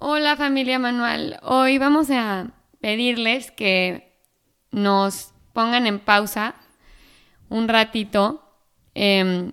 Hola 0.00 0.36
familia 0.36 0.78
Manual, 0.78 1.40
hoy 1.42 1.78
vamos 1.78 2.08
a 2.12 2.52
pedirles 2.80 3.50
que 3.50 4.16
nos 4.70 5.32
pongan 5.52 5.88
en 5.88 5.98
pausa 5.98 6.54
un 7.48 7.66
ratito 7.66 8.40
em, 8.94 9.50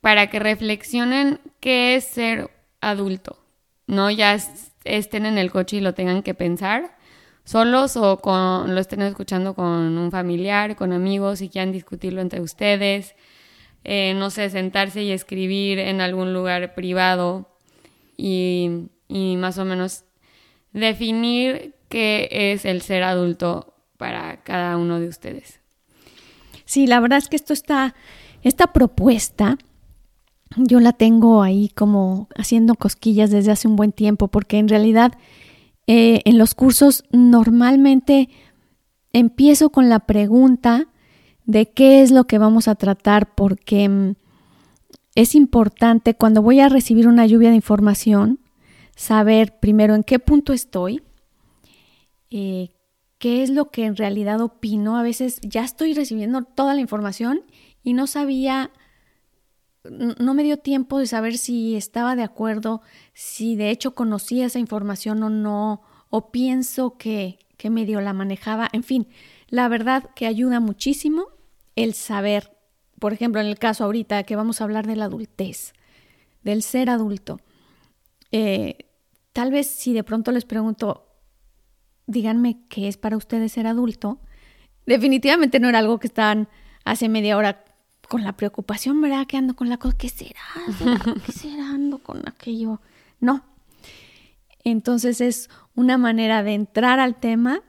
para 0.00 0.28
que 0.28 0.40
reflexionen 0.40 1.40
qué 1.60 1.94
es 1.94 2.04
ser 2.04 2.50
adulto. 2.80 3.38
No 3.86 4.10
ya 4.10 4.34
es- 4.34 4.72
estén 4.82 5.24
en 5.24 5.38
el 5.38 5.52
coche 5.52 5.76
y 5.76 5.80
lo 5.80 5.94
tengan 5.94 6.24
que 6.24 6.34
pensar 6.34 6.96
solos 7.44 7.96
o 7.96 8.18
con, 8.18 8.74
lo 8.74 8.80
estén 8.80 9.02
escuchando 9.02 9.54
con 9.54 9.96
un 9.98 10.10
familiar, 10.10 10.74
con 10.74 10.92
amigos 10.92 11.40
y 11.42 11.48
quieran 11.48 11.70
discutirlo 11.70 12.20
entre 12.22 12.40
ustedes. 12.40 13.14
Eh, 13.84 14.14
no 14.16 14.30
sé, 14.30 14.50
sentarse 14.50 15.04
y 15.04 15.12
escribir 15.12 15.78
en 15.78 16.00
algún 16.00 16.32
lugar 16.32 16.74
privado 16.74 17.48
y, 18.16 18.88
y 19.08 19.36
más 19.36 19.58
o 19.58 19.64
menos 19.64 20.04
definir 20.72 21.74
qué 21.88 22.28
es 22.30 22.64
el 22.64 22.82
ser 22.82 23.02
adulto 23.02 23.74
para 23.96 24.42
cada 24.42 24.76
uno 24.76 25.00
de 25.00 25.08
ustedes. 25.08 25.60
Sí, 26.64 26.86
la 26.86 27.00
verdad 27.00 27.18
es 27.18 27.28
que 27.28 27.36
esto 27.36 27.52
está, 27.52 27.94
esta 28.42 28.72
propuesta, 28.72 29.56
yo 30.56 30.80
la 30.80 30.92
tengo 30.92 31.42
ahí 31.42 31.68
como 31.70 32.28
haciendo 32.36 32.74
cosquillas 32.74 33.30
desde 33.30 33.52
hace 33.52 33.68
un 33.68 33.76
buen 33.76 33.92
tiempo, 33.92 34.28
porque 34.28 34.58
en 34.58 34.68
realidad 34.68 35.12
eh, 35.86 36.22
en 36.24 36.38
los 36.38 36.54
cursos 36.54 37.04
normalmente 37.12 38.28
empiezo 39.12 39.70
con 39.70 39.88
la 39.88 40.00
pregunta 40.00 40.88
de 41.44 41.70
qué 41.70 42.02
es 42.02 42.10
lo 42.10 42.26
que 42.26 42.38
vamos 42.38 42.68
a 42.68 42.74
tratar, 42.74 43.34
porque 43.34 43.88
mm, 43.88 44.14
es 45.14 45.34
importante 45.34 46.14
cuando 46.14 46.42
voy 46.42 46.60
a 46.60 46.68
recibir 46.68 47.08
una 47.08 47.26
lluvia 47.26 47.50
de 47.50 47.56
información, 47.56 48.40
saber 48.96 49.60
primero 49.60 49.94
en 49.94 50.02
qué 50.02 50.18
punto 50.18 50.52
estoy, 50.52 51.02
eh, 52.30 52.70
qué 53.18 53.44
es 53.44 53.50
lo 53.50 53.70
que 53.70 53.84
en 53.84 53.94
realidad 53.94 54.40
opino. 54.40 54.96
A 54.96 55.02
veces 55.02 55.38
ya 55.42 55.62
estoy 55.62 55.94
recibiendo 55.94 56.42
toda 56.42 56.74
la 56.74 56.80
información 56.80 57.44
y 57.84 57.92
no 57.92 58.08
sabía, 58.08 58.72
no 59.84 60.34
me 60.34 60.42
dio 60.42 60.56
tiempo 60.56 60.98
de 60.98 61.06
saber 61.06 61.38
si 61.38 61.76
estaba 61.76 62.16
de 62.16 62.24
acuerdo, 62.24 62.82
si 63.12 63.54
de 63.54 63.70
hecho 63.70 63.94
conocía 63.94 64.46
esa 64.46 64.58
información 64.58 65.22
o 65.22 65.30
no, 65.30 65.82
o 66.08 66.32
pienso 66.32 66.96
que, 66.96 67.38
que 67.58 67.70
medio 67.70 68.00
la 68.00 68.14
manejaba. 68.14 68.68
En 68.72 68.82
fin, 68.82 69.06
la 69.48 69.68
verdad 69.68 70.10
que 70.16 70.26
ayuda 70.26 70.58
muchísimo 70.58 71.28
el 71.76 71.92
saber, 71.92 72.56
por 72.98 73.12
ejemplo, 73.12 73.42
en 73.42 73.46
el 73.46 73.58
caso 73.58 73.84
ahorita 73.84 74.22
que 74.22 74.36
vamos 74.36 74.60
a 74.60 74.64
hablar 74.64 74.86
de 74.86 74.96
la 74.96 75.04
adultez, 75.04 75.74
del 76.42 76.62
ser 76.62 76.88
adulto. 76.88 77.38
Eh, 78.38 78.90
tal 79.32 79.50
vez 79.50 79.66
si 79.66 79.94
de 79.94 80.04
pronto 80.04 80.30
les 80.30 80.44
pregunto, 80.44 81.08
díganme 82.06 82.58
qué 82.68 82.86
es 82.86 82.98
para 82.98 83.16
ustedes 83.16 83.52
ser 83.52 83.66
adulto. 83.66 84.20
Definitivamente 84.84 85.58
no 85.58 85.70
era 85.70 85.78
algo 85.78 85.98
que 85.98 86.06
estaban 86.06 86.46
hace 86.84 87.08
media 87.08 87.38
hora 87.38 87.64
con 88.10 88.24
la 88.24 88.36
preocupación, 88.36 89.00
¿verdad? 89.00 89.26
Que 89.26 89.38
ando 89.38 89.56
con 89.56 89.70
la 89.70 89.78
cosa, 89.78 89.96
¿qué 89.96 90.10
será? 90.10 90.42
¿Será? 90.76 91.00
¿Qué 91.24 91.32
será? 91.32 91.70
Ando 91.70 91.96
con 91.96 92.28
aquello. 92.28 92.82
No. 93.20 93.42
Entonces 94.64 95.22
es 95.22 95.48
una 95.74 95.96
manera 95.96 96.42
de 96.42 96.52
entrar 96.52 97.00
al 97.00 97.18
tema 97.18 97.62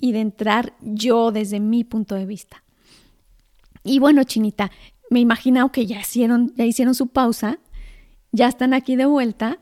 y 0.00 0.12
de 0.12 0.20
entrar 0.20 0.72
yo 0.80 1.32
desde 1.32 1.60
mi 1.60 1.84
punto 1.84 2.14
de 2.14 2.24
vista. 2.24 2.64
Y 3.84 3.98
bueno, 3.98 4.24
Chinita, 4.24 4.70
me 5.10 5.20
imagino 5.20 5.70
que 5.70 5.84
ya 5.84 6.00
hicieron, 6.00 6.54
ya 6.56 6.64
hicieron 6.64 6.94
su 6.94 7.08
pausa, 7.08 7.58
ya 8.32 8.48
están 8.48 8.72
aquí 8.72 8.96
de 8.96 9.04
vuelta 9.04 9.60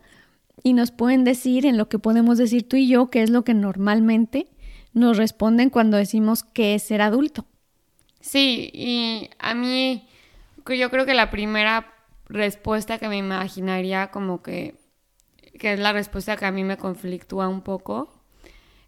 y 0.66 0.72
nos 0.72 0.90
pueden 0.90 1.22
decir 1.22 1.64
en 1.64 1.76
lo 1.76 1.88
que 1.88 2.00
podemos 2.00 2.38
decir 2.38 2.68
tú 2.68 2.74
y 2.74 2.88
yo 2.88 3.08
qué 3.08 3.22
es 3.22 3.30
lo 3.30 3.44
que 3.44 3.54
normalmente 3.54 4.48
nos 4.94 5.16
responden 5.16 5.70
cuando 5.70 5.96
decimos 5.96 6.42
que 6.42 6.74
es 6.74 6.82
ser 6.82 7.02
adulto. 7.02 7.46
Sí, 8.20 8.72
y 8.74 9.30
a 9.38 9.54
mí 9.54 10.08
yo 10.66 10.90
creo 10.90 11.06
que 11.06 11.14
la 11.14 11.30
primera 11.30 11.94
respuesta 12.28 12.98
que 12.98 13.08
me 13.08 13.16
imaginaría 13.16 14.10
como 14.10 14.42
que, 14.42 14.74
que 15.56 15.74
es 15.74 15.78
la 15.78 15.92
respuesta 15.92 16.36
que 16.36 16.46
a 16.46 16.50
mí 16.50 16.64
me 16.64 16.78
conflictúa 16.78 17.46
un 17.46 17.60
poco, 17.60 18.24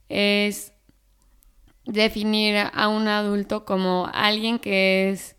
es 0.09 0.73
definir 1.85 2.57
a 2.57 2.89
un 2.89 3.07
adulto 3.07 3.65
como 3.65 4.11
alguien 4.13 4.59
que 4.59 5.11
es 5.11 5.37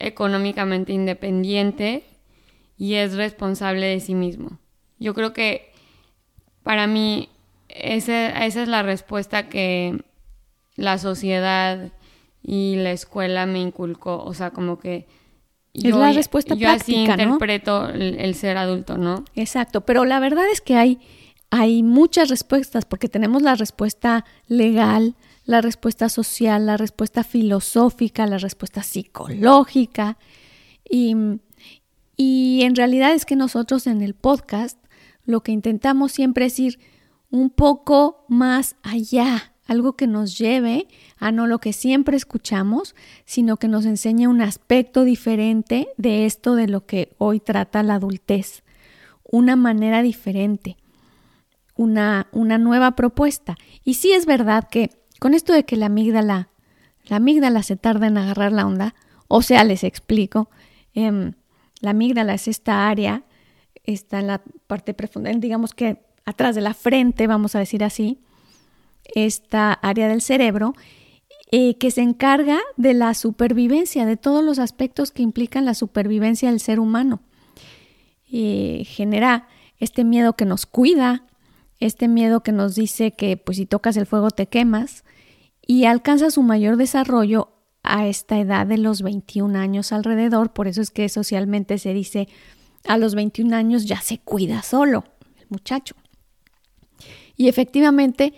económicamente 0.00 0.92
independiente 0.92 2.02
y 2.76 2.94
es 2.94 3.14
responsable 3.14 3.86
de 3.86 4.00
sí 4.00 4.16
mismo. 4.16 4.58
Yo 4.98 5.14
creo 5.14 5.32
que 5.32 5.75
para 6.66 6.88
mí 6.88 7.28
ese- 7.68 8.32
esa 8.44 8.62
es 8.62 8.68
la 8.68 8.82
respuesta 8.82 9.48
que 9.48 10.02
la 10.74 10.98
sociedad 10.98 11.92
y 12.42 12.74
la 12.76 12.90
escuela 12.90 13.46
me 13.46 13.60
inculcó, 13.60 14.20
o 14.24 14.34
sea, 14.34 14.50
como 14.50 14.80
que 14.80 15.06
Es 15.72 15.94
la 15.94 16.12
respuesta 16.12 16.54
yo 16.56 16.68
así 16.70 17.04
interpreto 17.22 17.88
el, 17.88 18.18
el 18.18 18.34
ser 18.34 18.56
adulto, 18.58 18.98
¿no? 18.98 19.24
Exacto, 19.36 19.82
pero 19.82 20.04
la 20.04 20.18
verdad 20.18 20.44
es 20.52 20.60
que 20.60 20.74
hay, 20.74 20.98
hay 21.50 21.84
muchas 21.84 22.28
respuestas, 22.30 22.84
porque 22.84 23.08
tenemos 23.08 23.42
la 23.42 23.54
respuesta 23.54 24.24
legal, 24.48 25.14
la 25.44 25.60
respuesta 25.60 26.08
social, 26.08 26.66
la 26.66 26.76
respuesta 26.76 27.22
filosófica, 27.22 28.26
la 28.26 28.38
respuesta 28.38 28.82
psicológica. 28.82 30.18
Y, 30.90 31.14
y 32.16 32.62
en 32.62 32.74
realidad 32.74 33.12
es 33.12 33.24
que 33.24 33.36
nosotros 33.36 33.86
en 33.86 34.02
el 34.02 34.14
podcast 34.14 34.78
lo 35.26 35.42
que 35.42 35.52
intentamos 35.52 36.12
siempre 36.12 36.46
es 36.46 36.58
ir 36.58 36.78
un 37.30 37.50
poco 37.50 38.24
más 38.28 38.76
allá, 38.82 39.52
algo 39.66 39.94
que 39.94 40.06
nos 40.06 40.38
lleve 40.38 40.86
a 41.18 41.32
no 41.32 41.46
lo 41.46 41.58
que 41.58 41.72
siempre 41.72 42.16
escuchamos, 42.16 42.94
sino 43.24 43.56
que 43.56 43.68
nos 43.68 43.84
enseñe 43.84 44.28
un 44.28 44.40
aspecto 44.40 45.04
diferente 45.04 45.88
de 45.96 46.24
esto 46.24 46.54
de 46.54 46.68
lo 46.68 46.86
que 46.86 47.14
hoy 47.18 47.40
trata 47.40 47.82
la 47.82 47.96
adultez, 47.96 48.62
una 49.24 49.56
manera 49.56 50.02
diferente, 50.02 50.76
una, 51.74 52.28
una 52.32 52.58
nueva 52.58 52.92
propuesta. 52.92 53.56
Y 53.84 53.94
sí 53.94 54.12
es 54.12 54.24
verdad 54.24 54.68
que 54.70 54.90
con 55.18 55.34
esto 55.34 55.52
de 55.52 55.64
que 55.64 55.76
la 55.76 55.86
amígdala, 55.86 56.48
la 57.08 57.16
amígdala 57.16 57.62
se 57.62 57.76
tarda 57.76 58.06
en 58.06 58.18
agarrar 58.18 58.52
la 58.52 58.66
onda, 58.66 58.94
o 59.28 59.42
sea, 59.42 59.64
les 59.64 59.82
explico, 59.82 60.48
em, 60.94 61.32
la 61.80 61.90
amígdala 61.90 62.34
es 62.34 62.46
esta 62.46 62.88
área, 62.88 63.24
está 63.86 64.20
en 64.20 64.26
la 64.26 64.42
parte 64.66 64.94
prefrontal, 64.94 65.40
digamos 65.40 65.74
que 65.74 66.04
atrás 66.24 66.54
de 66.54 66.60
la 66.60 66.74
frente, 66.74 67.26
vamos 67.26 67.54
a 67.54 67.60
decir 67.60 67.84
así, 67.84 68.18
esta 69.14 69.72
área 69.72 70.08
del 70.08 70.20
cerebro 70.20 70.74
eh, 71.52 71.78
que 71.78 71.92
se 71.92 72.02
encarga 72.02 72.58
de 72.76 72.92
la 72.92 73.14
supervivencia, 73.14 74.04
de 74.04 74.16
todos 74.16 74.44
los 74.44 74.58
aspectos 74.58 75.12
que 75.12 75.22
implican 75.22 75.64
la 75.64 75.74
supervivencia 75.74 76.50
del 76.50 76.58
ser 76.58 76.80
humano. 76.80 77.20
Eh, 78.30 78.82
genera 78.84 79.46
este 79.78 80.02
miedo 80.02 80.32
que 80.32 80.44
nos 80.44 80.66
cuida, 80.66 81.24
este 81.78 82.08
miedo 82.08 82.42
que 82.42 82.50
nos 82.50 82.74
dice 82.74 83.12
que 83.12 83.36
pues 83.36 83.58
si 83.58 83.66
tocas 83.66 83.96
el 83.96 84.06
fuego 84.06 84.30
te 84.30 84.48
quemas 84.48 85.04
y 85.64 85.84
alcanza 85.84 86.30
su 86.30 86.42
mayor 86.42 86.76
desarrollo 86.76 87.52
a 87.84 88.08
esta 88.08 88.40
edad 88.40 88.66
de 88.66 88.78
los 88.78 89.02
21 89.02 89.56
años 89.56 89.92
alrededor, 89.92 90.52
por 90.52 90.66
eso 90.66 90.80
es 90.80 90.90
que 90.90 91.08
socialmente 91.08 91.78
se 91.78 91.94
dice 91.94 92.28
a 92.88 92.98
los 92.98 93.14
21 93.14 93.54
años 93.54 93.86
ya 93.86 94.00
se 94.00 94.18
cuida 94.18 94.62
solo 94.62 95.04
el 95.38 95.46
muchacho. 95.48 95.94
Y 97.36 97.48
efectivamente 97.48 98.34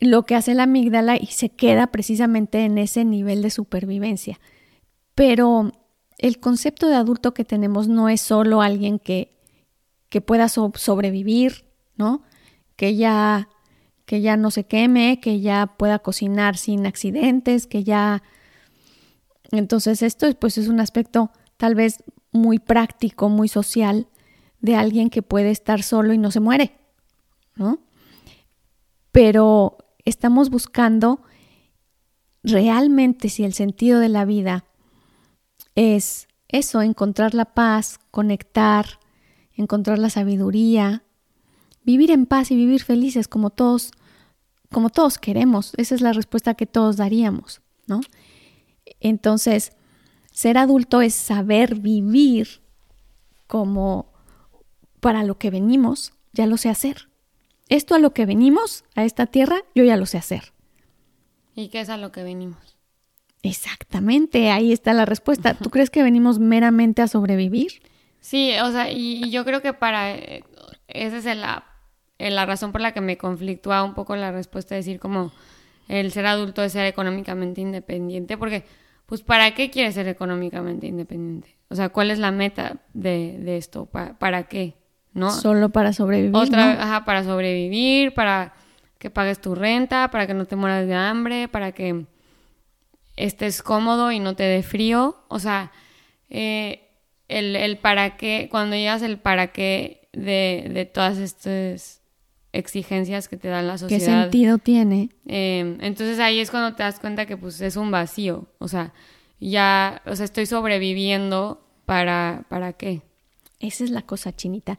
lo 0.00 0.24
que 0.24 0.34
hace 0.34 0.54
la 0.54 0.64
amígdala 0.64 1.16
y 1.16 1.26
se 1.26 1.48
queda 1.48 1.88
precisamente 1.88 2.64
en 2.64 2.78
ese 2.78 3.04
nivel 3.04 3.42
de 3.42 3.50
supervivencia. 3.50 4.38
Pero 5.14 5.72
el 6.18 6.38
concepto 6.38 6.88
de 6.88 6.96
adulto 6.96 7.34
que 7.34 7.44
tenemos 7.44 7.88
no 7.88 8.08
es 8.08 8.20
solo 8.20 8.62
alguien 8.62 8.98
que, 8.98 9.36
que 10.08 10.20
pueda 10.20 10.48
so 10.48 10.72
sobrevivir, 10.74 11.64
¿no? 11.96 12.22
Que 12.76 12.96
ya, 12.96 13.48
que 14.04 14.20
ya 14.20 14.36
no 14.36 14.50
se 14.50 14.64
queme, 14.64 15.20
que 15.20 15.40
ya 15.40 15.74
pueda 15.78 15.98
cocinar 15.98 16.56
sin 16.56 16.86
accidentes, 16.86 17.66
que 17.66 17.82
ya... 17.84 18.22
Entonces 19.50 20.02
esto 20.02 20.32
pues 20.34 20.58
es 20.58 20.68
un 20.68 20.78
aspecto 20.78 21.30
tal 21.56 21.74
vez 21.74 22.04
muy 22.32 22.58
práctico, 22.58 23.28
muy 23.28 23.48
social, 23.48 24.08
de 24.60 24.74
alguien 24.76 25.10
que 25.10 25.22
puede 25.22 25.50
estar 25.50 25.82
solo 25.82 26.12
y 26.12 26.18
no 26.18 26.30
se 26.30 26.40
muere, 26.40 26.78
¿no? 27.54 27.80
Pero 29.12 29.78
estamos 30.04 30.50
buscando 30.50 31.22
realmente 32.42 33.28
si 33.28 33.44
el 33.44 33.54
sentido 33.54 34.00
de 34.00 34.08
la 34.08 34.24
vida 34.24 34.64
es 35.74 36.28
eso, 36.48 36.82
encontrar 36.82 37.34
la 37.34 37.46
paz, 37.46 37.98
conectar, 38.10 38.98
encontrar 39.52 39.98
la 39.98 40.10
sabiduría, 40.10 41.04
vivir 41.84 42.10
en 42.10 42.26
paz 42.26 42.50
y 42.50 42.56
vivir 42.56 42.82
felices 42.82 43.28
como 43.28 43.50
todos 43.50 43.92
como 44.70 44.90
todos 44.90 45.18
queremos. 45.18 45.72
Esa 45.76 45.94
es 45.94 46.00
la 46.00 46.12
respuesta 46.12 46.54
que 46.54 46.66
todos 46.66 46.96
daríamos, 46.96 47.62
¿no? 47.86 48.00
Entonces, 49.00 49.72
ser 50.38 50.56
adulto 50.56 51.00
es 51.00 51.14
saber 51.14 51.74
vivir 51.74 52.60
como 53.48 54.12
para 55.00 55.24
lo 55.24 55.36
que 55.36 55.50
venimos, 55.50 56.12
ya 56.32 56.46
lo 56.46 56.56
sé 56.56 56.68
hacer. 56.68 57.08
Esto 57.68 57.96
a 57.96 57.98
lo 57.98 58.14
que 58.14 58.24
venimos, 58.24 58.84
a 58.94 59.02
esta 59.02 59.26
tierra, 59.26 59.56
yo 59.74 59.82
ya 59.82 59.96
lo 59.96 60.06
sé 60.06 60.16
hacer. 60.16 60.52
¿Y 61.56 61.70
qué 61.70 61.80
es 61.80 61.88
a 61.88 61.96
lo 61.96 62.12
que 62.12 62.22
venimos? 62.22 62.76
Exactamente, 63.42 64.52
ahí 64.52 64.72
está 64.72 64.92
la 64.92 65.06
respuesta. 65.06 65.54
¿Tú 65.54 65.70
crees 65.70 65.90
que 65.90 66.04
venimos 66.04 66.38
meramente 66.38 67.02
a 67.02 67.08
sobrevivir? 67.08 67.82
Sí, 68.20 68.52
o 68.62 68.70
sea, 68.70 68.92
y, 68.92 69.28
yo 69.30 69.44
creo 69.44 69.60
que 69.60 69.72
para... 69.72 70.14
Eh, 70.14 70.44
esa 70.86 71.16
es 71.16 71.24
la, 71.36 71.64
la 72.20 72.46
razón 72.46 72.70
por 72.70 72.80
la 72.80 72.92
que 72.92 73.00
me 73.00 73.18
conflictúa 73.18 73.82
un 73.82 73.94
poco 73.94 74.14
la 74.14 74.30
respuesta, 74.30 74.76
de 74.76 74.82
decir 74.82 75.00
como 75.00 75.32
el 75.88 76.12
ser 76.12 76.26
adulto 76.26 76.62
es 76.62 76.74
ser 76.74 76.86
económicamente 76.86 77.60
independiente, 77.60 78.38
porque 78.38 78.62
pues 79.08 79.22
¿para 79.22 79.54
qué 79.54 79.70
quieres 79.70 79.94
ser 79.94 80.06
económicamente 80.06 80.86
independiente? 80.86 81.56
O 81.70 81.74
sea, 81.74 81.88
¿cuál 81.88 82.10
es 82.10 82.18
la 82.18 82.30
meta 82.30 82.76
de, 82.92 83.56
esto? 83.56 83.86
¿Para, 83.86 84.42
qué? 84.48 84.74
¿No? 85.14 85.30
Solo 85.30 85.70
para 85.70 85.94
sobrevivir. 85.94 86.36
Otra, 86.36 86.72
ajá, 86.72 87.06
para 87.06 87.24
sobrevivir, 87.24 88.12
para 88.12 88.52
que 88.98 89.08
pagues 89.08 89.40
tu 89.40 89.54
renta, 89.54 90.10
para 90.10 90.26
que 90.26 90.34
no 90.34 90.44
te 90.44 90.56
mueras 90.56 90.86
de 90.86 90.94
hambre, 90.94 91.48
para 91.48 91.72
que 91.72 92.04
estés 93.16 93.62
cómodo 93.62 94.12
y 94.12 94.18
no 94.20 94.36
te 94.36 94.42
dé 94.42 94.62
frío. 94.62 95.16
O 95.28 95.38
sea, 95.38 95.72
eh, 96.28 96.90
el, 97.28 97.78
para 97.78 98.18
qué, 98.18 98.48
cuando 98.50 98.76
llegas 98.76 99.00
el 99.00 99.18
para 99.18 99.52
qué 99.52 100.06
de, 100.12 100.90
todas 100.92 101.16
estas 101.16 101.97
exigencias 102.58 103.28
que 103.28 103.36
te 103.36 103.48
da 103.48 103.62
la 103.62 103.78
sociedad. 103.78 104.00
¿Qué 104.00 104.22
sentido 104.22 104.58
tiene? 104.58 105.10
Eh, 105.26 105.76
entonces 105.80 106.18
ahí 106.18 106.40
es 106.40 106.50
cuando 106.50 106.76
te 106.76 106.82
das 106.82 107.00
cuenta 107.00 107.26
que 107.26 107.36
pues 107.36 107.60
es 107.60 107.76
un 107.76 107.90
vacío. 107.90 108.46
O 108.58 108.68
sea, 108.68 108.92
ya, 109.40 110.02
o 110.06 110.16
sea, 110.16 110.24
estoy 110.24 110.46
sobreviviendo 110.46 111.64
para, 111.86 112.44
¿para 112.48 112.72
qué? 112.72 113.02
Esa 113.60 113.84
es 113.84 113.90
la 113.90 114.02
cosa 114.02 114.34
chinita. 114.34 114.78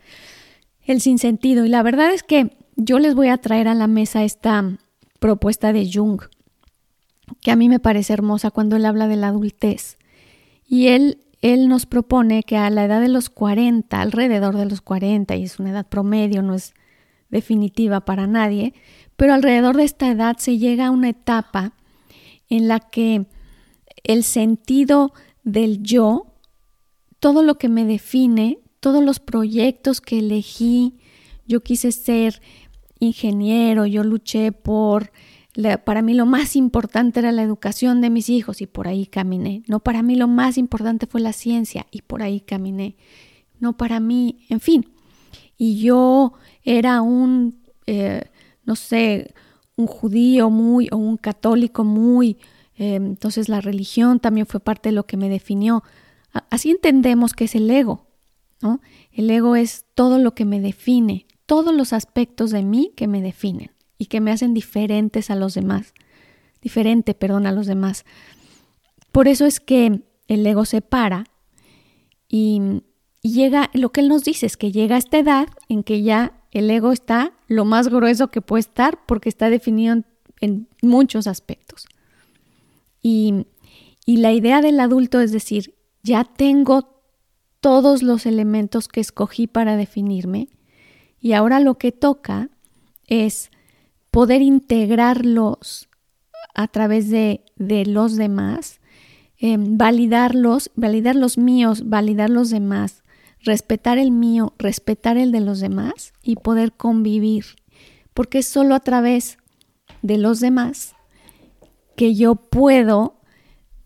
El 0.85 1.01
sinsentido. 1.01 1.65
Y 1.65 1.69
la 1.69 1.83
verdad 1.83 2.13
es 2.13 2.23
que 2.23 2.55
yo 2.75 2.99
les 2.99 3.15
voy 3.15 3.29
a 3.29 3.37
traer 3.37 3.67
a 3.67 3.75
la 3.75 3.87
mesa 3.87 4.23
esta 4.23 4.77
propuesta 5.19 5.73
de 5.73 5.89
Jung, 5.91 6.21
que 7.41 7.51
a 7.51 7.55
mí 7.55 7.69
me 7.69 7.79
parece 7.79 8.13
hermosa 8.13 8.51
cuando 8.51 8.75
él 8.75 8.85
habla 8.85 9.07
de 9.07 9.17
la 9.17 9.27
adultez. 9.27 9.97
Y 10.67 10.87
él, 10.87 11.19
él 11.41 11.67
nos 11.67 11.85
propone 11.85 12.43
que 12.43 12.57
a 12.57 12.69
la 12.69 12.85
edad 12.85 13.01
de 13.01 13.09
los 13.09 13.29
40, 13.29 13.99
alrededor 13.99 14.55
de 14.55 14.65
los 14.65 14.81
40, 14.81 15.35
y 15.35 15.43
es 15.43 15.59
una 15.59 15.71
edad 15.71 15.87
promedio, 15.87 16.41
no 16.41 16.55
es 16.55 16.73
definitiva 17.29 18.01
para 18.01 18.27
nadie, 18.27 18.73
pero 19.15 19.33
alrededor 19.33 19.77
de 19.77 19.83
esta 19.83 20.09
edad 20.09 20.37
se 20.37 20.57
llega 20.57 20.87
a 20.87 20.91
una 20.91 21.09
etapa 21.09 21.73
en 22.49 22.67
la 22.67 22.79
que 22.79 23.25
el 24.03 24.23
sentido 24.23 25.13
del 25.43 25.83
yo, 25.83 26.27
todo 27.19 27.43
lo 27.43 27.57
que 27.57 27.69
me 27.69 27.85
define, 27.85 28.59
todos 28.79 29.03
los 29.03 29.19
proyectos 29.19 30.01
que 30.01 30.19
elegí, 30.19 30.99
yo 31.47 31.61
quise 31.61 31.91
ser 31.91 32.41
ingeniero, 32.99 33.85
yo 33.85 34.03
luché 34.03 34.51
por, 34.51 35.11
para 35.83 36.01
mí 36.01 36.13
lo 36.13 36.25
más 36.25 36.55
importante 36.55 37.19
era 37.19 37.31
la 37.31 37.43
educación 37.43 38.01
de 38.01 38.09
mis 38.09 38.29
hijos 38.29 38.61
y 38.61 38.67
por 38.67 38.87
ahí 38.87 39.05
caminé. 39.05 39.63
No, 39.67 39.79
para 39.79 40.03
mí 40.03 40.15
lo 40.15 40.27
más 40.27 40.57
importante 40.57 41.07
fue 41.07 41.21
la 41.21 41.33
ciencia 41.33 41.87
y 41.91 42.01
por 42.03 42.21
ahí 42.21 42.39
caminé. 42.39 42.95
No, 43.59 43.75
para 43.75 43.99
mí, 43.99 44.45
en 44.49 44.59
fin. 44.59 44.89
Y 45.59 45.79
yo 45.79 46.33
era 46.63 47.03
un, 47.03 47.61
eh, 47.85 48.23
no 48.63 48.75
sé, 48.75 49.35
un 49.75 49.85
judío 49.85 50.49
muy 50.49 50.89
o 50.91 50.97
un 50.97 51.17
católico 51.17 51.83
muy 51.83 52.37
Em, 52.79 53.07
entonces 53.07 53.49
la 53.49 53.59
religión 53.59 54.21
también 54.21 54.47
fue 54.47 54.61
parte 54.61 54.89
de 54.89 54.95
lo 54.95 55.05
que 55.05 55.17
me 55.17 55.27
definió. 55.27 55.83
Así 56.49 56.71
entendemos 56.71 57.33
que 57.33 57.43
es 57.43 57.55
el 57.55 57.69
ego, 57.69 58.07
¿no? 58.61 58.79
El 59.11 59.29
ego 59.29 59.57
es 59.57 59.85
todo 59.95 60.17
lo 60.17 60.33
que 60.33 60.45
me 60.45 60.61
define, 60.61 61.27
todos 61.45 61.75
los 61.75 61.91
aspectos 61.91 62.51
de 62.51 62.63
mí 62.63 62.93
que 62.95 63.09
me 63.09 63.21
definen 63.21 63.71
y 63.97 64.05
que 64.05 64.21
me 64.21 64.31
hacen 64.31 64.53
diferentes 64.53 65.29
a 65.29 65.35
los 65.35 65.55
demás, 65.55 65.93
diferente, 66.61 67.13
perdón, 67.13 67.47
a 67.47 67.51
los 67.51 67.67
demás. 67.67 68.05
Por 69.11 69.27
eso 69.27 69.45
es 69.45 69.59
que 69.59 70.01
el 70.29 70.47
ego 70.47 70.63
se 70.63 70.81
para 70.81 71.25
y, 72.29 72.81
y 73.21 73.33
llega, 73.33 73.69
lo 73.73 73.91
que 73.91 74.01
él 74.01 74.07
nos 74.07 74.23
dice 74.23 74.45
es 74.45 74.55
que 74.55 74.71
llega 74.71 74.95
a 74.95 74.99
esta 74.99 75.19
edad 75.19 75.47
en 75.67 75.83
que 75.83 76.01
ya 76.01 76.33
el 76.51 76.69
ego 76.69 76.91
está 76.91 77.33
lo 77.47 77.65
más 77.65 77.89
grueso 77.89 78.29
que 78.29 78.41
puede 78.41 78.61
estar 78.61 79.05
porque 79.05 79.29
está 79.29 79.49
definido 79.49 80.03
en 80.39 80.67
muchos 80.81 81.27
aspectos. 81.27 81.87
Y, 83.01 83.45
la 84.05 84.33
idea 84.33 84.61
del 84.61 84.79
adulto 84.79 85.21
es 85.21 85.31
decir, 85.31 85.75
ya 86.01 86.23
tengo 86.23 87.03
todos 87.59 88.01
los 88.01 88.25
elementos 88.25 88.87
que 88.87 89.01
escogí 89.01 89.45
para 89.45 89.75
definirme 89.77 90.49
y 91.19 91.33
ahora 91.33 91.59
lo 91.59 91.77
que 91.77 91.91
toca 91.91 92.49
es 93.05 93.51
poder 94.09 94.41
integrarlos 94.41 95.89
a 96.55 96.67
través 96.67 97.11
de, 97.11 97.43
los 97.85 98.15
demás, 98.15 98.81
em, 99.37 99.77
validarlos, 99.77 100.71
validar 100.75 101.15
los 101.15 101.37
míos, 101.37 101.87
validar 101.87 102.31
los 102.31 102.49
demás, 102.49 103.03
respetar 103.43 103.97
el 103.97 104.11
mío, 104.11 104.53
respetar 104.57 105.17
el 105.17 105.31
de 105.31 105.41
los 105.41 105.59
demás 105.59 106.13
y 106.21 106.35
poder 106.35 106.73
convivir, 106.73 107.45
porque 108.13 108.39
es 108.39 108.47
solo 108.47 108.75
a 108.75 108.79
través 108.79 109.37
de 110.01 110.17
los 110.17 110.39
demás 110.39 110.95
que 111.95 112.15
yo 112.15 112.35
puedo 112.35 113.19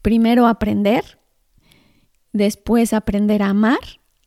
primero 0.01 0.47
aprender, 0.47 1.19
después 2.31 2.93
aprender 2.93 3.41
a 3.41 3.49
amar, 3.49 3.79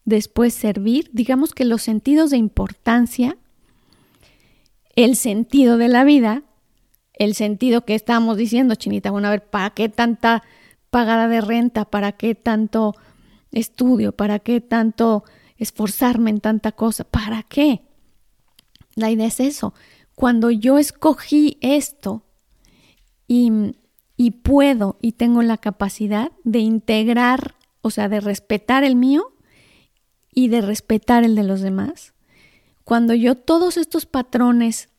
después 0.05 0.55
servir. 0.55 1.11
Digamos 1.13 1.55
que 1.55 1.65
los 1.65 1.83
sentidos 1.83 2.31
de 2.31 2.37
importancia, 2.37 3.37
el 4.97 5.17
sentido 5.17 5.77
de 5.77 5.89
la 5.89 6.05
vida, 6.05 6.43
el 7.13 7.35
sentido 7.35 7.85
que 7.85 7.95
estamos 7.95 8.37
diciendo, 8.37 8.75
Chinita, 8.75 9.11
bueno, 9.11 9.29
a 9.29 9.33
ver, 9.33 9.45
¿para 9.45 9.71
qué 9.71 9.89
tanta 9.89 10.43
pagada 10.91 11.29
de 11.29 11.41
renta? 11.41 11.85
¿Para 11.85 12.13
qué 12.13 12.35
tanto 12.35 12.95
estudio? 13.59 14.13
¿Para 14.13 14.39
qué 14.39 14.61
tanto 14.61 15.25
esforzarme 15.57 16.31
en 16.31 16.41
tanta 16.41 16.73
cosa? 16.73 17.05
¿Para 17.05 17.43
qué? 17.43 17.83
La 18.95 19.11
idea 19.11 19.27
es 19.27 19.41
eso. 19.41 19.75
Cuando 20.15 20.51
yo 20.51 20.79
escogí 20.79 21.59
esto, 21.61 22.27
y, 23.29 24.31
puedo 24.43 24.99
y 25.01 25.13
tengo 25.13 25.43
la 25.43 25.59
capacidad 25.59 26.33
de 26.45 26.61
integrar, 26.61 27.57
o 27.83 27.91
sea, 27.91 28.09
de 28.09 28.21
respetar 28.21 28.85
el 28.85 28.97
mío 28.97 29.33
y 30.33 30.49
de 30.49 30.61
respetar 30.61 31.25
el 31.25 31.35
de 31.35 31.43
los 31.43 31.61
demás. 31.61 32.15
Cuando 32.85 33.15
yo 33.15 33.37
todos 33.37 33.77
estos 33.77 34.07
patrones 34.07 34.91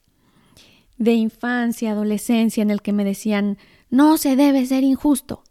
de 0.98 1.14
infancia, 1.14 1.92
adolescencia, 1.92 2.62
en 2.62 2.72
el 2.72 2.82
que 2.82 2.94
me 2.94 3.06
decían, 3.06 3.58
no 3.90 4.18
se 4.18 4.36
debe 4.36 4.66
ser 4.66 4.84
injusto. 4.84 5.44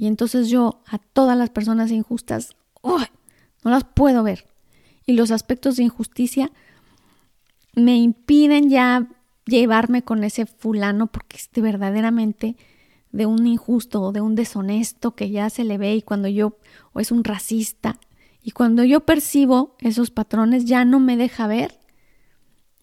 Y 0.00 0.06
entonces 0.06 0.48
yo 0.48 0.80
a 0.86 0.96
todas 0.96 1.36
las 1.36 1.50
personas 1.50 1.90
injustas, 1.90 2.56
no 2.82 3.70
las 3.70 3.84
puedo 3.84 4.22
ver. 4.22 4.46
Y 5.04 5.12
los 5.12 5.30
aspectos 5.30 5.76
de 5.76 5.82
injusticia 5.82 6.50
me 7.74 7.98
impiden 7.98 8.70
ya 8.70 9.10
llevarme 9.44 10.02
con 10.02 10.24
ese 10.24 10.46
fulano 10.46 11.08
porque 11.08 11.36
es 11.36 11.50
verdaderamente 11.54 12.56
de 13.12 13.26
un 13.26 13.46
injusto 13.46 14.00
o 14.00 14.12
de 14.12 14.22
un 14.22 14.36
deshonesto 14.36 15.14
que 15.14 15.28
ya 15.28 15.50
se 15.50 15.64
le 15.64 15.76
ve 15.76 15.96
y 15.96 16.00
cuando 16.00 16.28
yo, 16.28 16.56
o 16.94 17.00
es 17.00 17.12
un 17.12 17.22
racista, 17.22 18.00
y 18.42 18.52
cuando 18.52 18.84
yo 18.84 19.00
percibo 19.00 19.76
esos 19.80 20.10
patrones 20.10 20.64
ya 20.64 20.86
no 20.86 20.98
me 20.98 21.18
deja 21.18 21.46
ver 21.46 21.78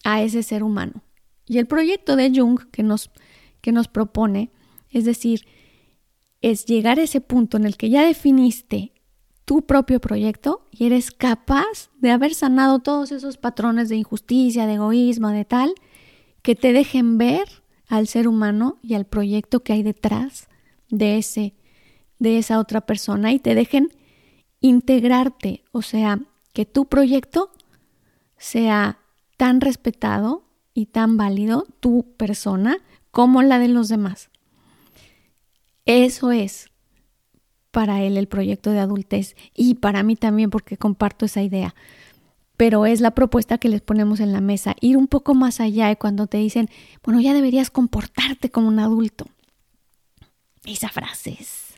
a 0.04 0.22
ese 0.22 0.44
ser 0.44 0.62
humano. 0.62 1.02
Y 1.48 1.58
el 1.58 1.66
proyecto 1.66 2.16
de 2.16 2.32
Jung 2.32 2.70
que 2.70 2.84
nos, 2.84 3.10
que 3.62 3.72
nos 3.72 3.88
propone, 3.88 4.52
es 4.92 5.04
decir, 5.04 5.48
es 6.42 6.66
llegar 6.66 7.00
a 7.00 7.04
ese 7.04 7.22
punto 7.22 7.58
en 7.58 7.66
el 7.66 7.78
que 7.78 7.90
ya 7.90 8.06
definiste 8.06 8.94
tu 9.46 9.62
propio 9.62 10.00
proyecto 10.00 10.68
y 10.72 10.86
eres 10.86 11.12
capaz 11.12 11.90
de 12.00 12.12
haber 12.12 12.34
sanado 12.34 12.80
todos 12.80 13.12
esos 13.12 13.38
patrones 13.38 13.90
de 13.90 13.96
injusticia, 13.96 14.68
de 14.68 14.74
egoísmo, 14.74 15.30
de 15.30 15.46
tal, 15.46 15.74
que 16.42 16.56
te 16.56 16.74
dejen 16.74 17.18
ver 17.18 17.48
al 17.88 18.08
ser 18.08 18.28
humano 18.28 18.78
y 18.82 18.94
al 18.96 19.06
proyecto 19.06 19.62
que 19.62 19.74
hay 19.74 19.84
detrás 19.84 20.50
de 20.90 21.18
ese 21.18 21.54
de 22.20 22.38
esa 22.38 22.60
otra 22.60 22.82
persona 22.82 23.32
y 23.32 23.40
te 23.40 23.56
dejen 23.56 23.90
integrarte, 24.60 25.64
o 25.72 25.82
sea, 25.82 26.20
que 26.54 26.66
tu 26.66 26.86
proyecto 26.86 27.52
sea 28.38 29.00
tan 29.38 29.62
respetado 29.62 30.44
y 30.74 30.88
tan 30.88 31.18
válido 31.18 31.66
tu 31.80 32.16
persona 32.18 32.78
como 33.12 33.44
la 33.44 33.60
de 33.60 33.68
los 33.68 33.88
demás. 33.88 34.30
Eso 35.88 36.32
es 36.32 36.70
para 37.72 38.02
él 38.02 38.18
el 38.18 38.28
proyecto 38.28 38.72
de 38.72 38.80
adultez 38.80 39.36
y 39.56 39.76
para 39.76 40.04
mí 40.04 40.16
también 40.16 40.50
porque 40.50 40.78
comparto 40.78 41.26
esa 41.26 41.42
idea. 41.42 41.74
Pero 42.58 42.86
es 42.86 43.02
la 43.02 43.12
propuesta 43.12 43.58
que 43.58 43.70
les 43.70 43.82
ponemos 43.82 44.20
en 44.20 44.34
la 44.34 44.42
mesa, 44.42 44.76
ir 44.82 44.98
un 44.98 45.08
poco 45.08 45.34
más 45.34 45.62
allá 45.62 45.90
y 45.90 45.96
cuando 45.96 46.28
te 46.28 46.38
dicen, 46.38 46.70
bueno, 47.04 47.22
ya 47.22 47.34
deberías 47.34 47.70
comportarte 47.72 48.50
como 48.50 48.68
un 48.68 48.80
adulto. 48.80 49.28
Esa 50.66 50.90
frase 50.90 51.38
es. 51.40 51.76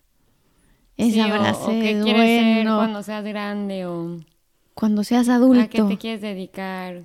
Esa 0.98 1.28
frase 1.28 1.62
o, 1.62 1.68
qué 1.70 2.02
quieres 2.02 2.42
ser 2.42 2.66
cuando 2.66 3.04
seas 3.04 3.24
grande 3.24 3.86
o 3.86 4.20
cuando 4.74 5.04
seas 5.04 5.30
adulto. 5.30 5.62
¿A 5.62 5.68
qué 5.68 5.84
te 5.84 5.98
quieres 5.98 6.22
dedicar? 6.22 7.04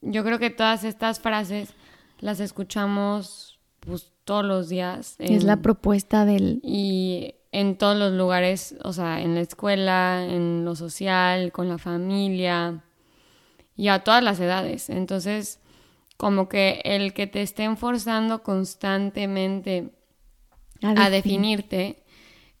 Yo 0.00 0.24
creo 0.24 0.40
que 0.40 0.50
todas 0.50 0.82
estas 0.82 1.20
frases 1.20 1.74
las 2.18 2.40
escuchamos 2.40 3.55
pues, 3.86 4.12
todos 4.24 4.44
los 4.44 4.68
días. 4.68 5.16
es 5.18 5.44
la 5.44 5.62
propuesta 5.62 6.24
del... 6.24 6.60
Y 6.62 7.36
en 7.52 7.78
todos 7.78 7.96
los 7.96 8.12
lugares, 8.12 8.76
o 8.82 8.92
sea, 8.92 9.22
en 9.22 9.34
la 9.34 9.40
escuela, 9.40 10.26
en 10.28 10.64
lo 10.64 10.74
social, 10.76 11.52
con 11.52 11.68
la 11.68 11.78
familia 11.78 12.84
y 13.76 13.88
a 13.88 14.00
todas 14.00 14.22
las 14.22 14.40
edades. 14.40 14.90
Entonces, 14.90 15.60
como 16.16 16.48
que 16.48 16.80
el 16.84 17.14
que 17.14 17.26
te 17.26 17.42
estén 17.42 17.76
forzando 17.76 18.42
constantemente 18.42 19.90
a 20.82 21.08
definirte 21.10 22.02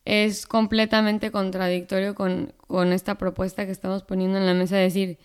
es 0.04 0.46
completamente 0.46 1.30
contradictorio 1.30 2.14
con, 2.14 2.54
esta 2.92 3.16
propuesta 3.16 3.66
que 3.66 3.72
estamos 3.72 4.04
poniendo 4.04 4.38
en 4.38 4.46
la 4.46 4.54
mesa, 4.54 4.76
de 4.76 4.82
decir, 4.82 5.18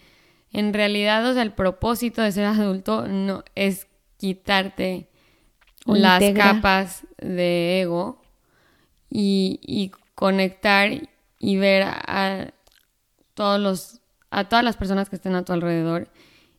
en 0.51 0.73
realidad, 0.73 1.25
o 1.29 1.33
sea, 1.33 1.43
el 1.43 1.53
propósito 1.53 2.21
de 2.21 2.31
ser 2.31 2.45
adulto 2.45 3.07
no 3.07 3.43
es 3.55 3.87
quitarte 4.17 5.10
las 5.85 6.23
capas 6.33 7.03
de 7.17 7.81
ego 7.81 8.21
y, 9.09 9.91
conectar 10.15 10.91
y 11.39 11.57
ver 11.57 11.83
a 11.83 12.51
todos 13.33 13.59
los 13.59 14.01
a 14.31 14.47
todas 14.47 14.63
las 14.63 14.77
personas 14.77 15.09
que 15.09 15.17
estén 15.17 15.35
a 15.35 15.43
tu 15.43 15.53
alrededor 15.53 16.07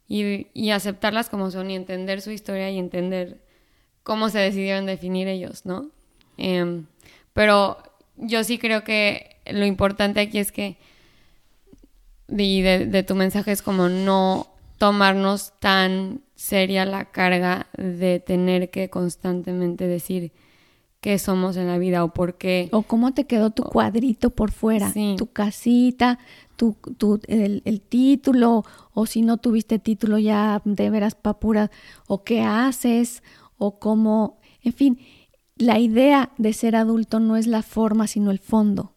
y, 0.09 0.71
aceptarlas 0.71 1.31
como 1.31 1.51
son 1.51 1.71
y 1.71 1.75
entender 1.75 2.21
su 2.21 2.31
historia 2.31 2.71
y 2.71 2.79
entender 2.79 3.41
cómo 4.03 4.29
se 4.29 4.41
decidieron 4.41 4.85
definir 4.85 5.27
ellos, 5.27 5.65
¿no? 5.65 5.91
Em, 6.37 6.85
pero 7.33 7.79
yo 8.17 8.45
sí 8.45 8.59
creo 8.59 8.85
que 8.85 9.37
lo 9.47 9.65
importante 9.65 10.21
aquí 10.21 10.39
es 10.39 10.53
que 10.53 10.77
de, 12.29 12.87
de, 12.87 13.03
tu 13.03 13.15
mensaje 13.15 13.53
es 13.53 13.63
como 13.63 13.89
no 13.89 14.49
tomarnos 14.77 15.59
tan 15.61 16.21
seria 16.43 16.85
la 16.85 17.05
carga 17.05 17.69
de 17.79 18.19
tener 18.19 18.71
que 18.71 18.91
constantemente 18.91 19.87
decir 19.87 20.33
qué 21.01 21.17
somos 21.21 21.57
en 21.57 21.69
la 21.69 21.79
vida 21.79 22.03
o 22.03 22.13
por 22.13 22.37
qué. 22.37 22.69
O 22.73 22.83
cómo 22.83 23.15
te 23.15 23.27
quedó 23.27 23.51
tu 23.51 23.63
cuadrito 23.63 24.31
por 24.31 24.51
fuera, 24.51 24.93
tu 25.17 25.29
casita, 25.29 26.19
tu, 26.57 26.77
tu 26.99 27.21
el, 27.29 27.63
el, 27.65 27.81
título, 27.81 28.65
o 28.93 29.07
si 29.07 29.23
no 29.23 29.37
tuviste 29.37 29.79
título 29.79 30.19
ya 30.19 30.61
de 30.65 30.91
veras 30.91 31.15
papuras, 31.15 31.71
o 32.09 32.25
qué 32.25 32.43
haces, 32.43 33.23
o 33.57 33.79
cómo, 33.79 34.41
en 34.65 34.73
fin, 34.73 34.99
la 35.57 35.79
idea 35.79 36.33
de 36.39 36.53
ser 36.55 36.75
adulto 36.75 37.21
no 37.21 37.37
es 37.37 37.47
la 37.47 37.63
forma, 37.63 38.09
sino 38.09 38.33
el 38.33 38.41
fondo. 38.41 38.95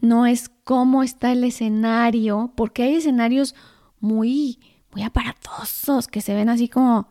No 0.00 0.24
es 0.24 0.48
cómo 0.48 1.02
está 1.02 1.30
el 1.32 1.44
escenario, 1.44 2.52
porque 2.54 2.84
hay 2.84 2.94
escenarios 2.94 3.54
muy, 4.00 4.58
muy 4.92 5.02
aparatosos 5.02 6.08
que 6.08 6.20
se 6.20 6.34
ven 6.34 6.48
así 6.48 6.68
como... 6.68 7.08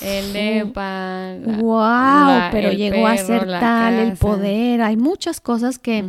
El 0.00 0.36
EPA. 0.36 1.38
wow, 1.60 2.50
pero 2.52 2.72
llegó 2.72 3.06
a 3.06 3.16
ser 3.16 3.46
tal, 3.46 3.94
el 3.94 4.16
poder. 4.16 4.82
Hay 4.82 4.96
muchas 4.96 5.40
cosas 5.40 5.78
que, 5.78 6.04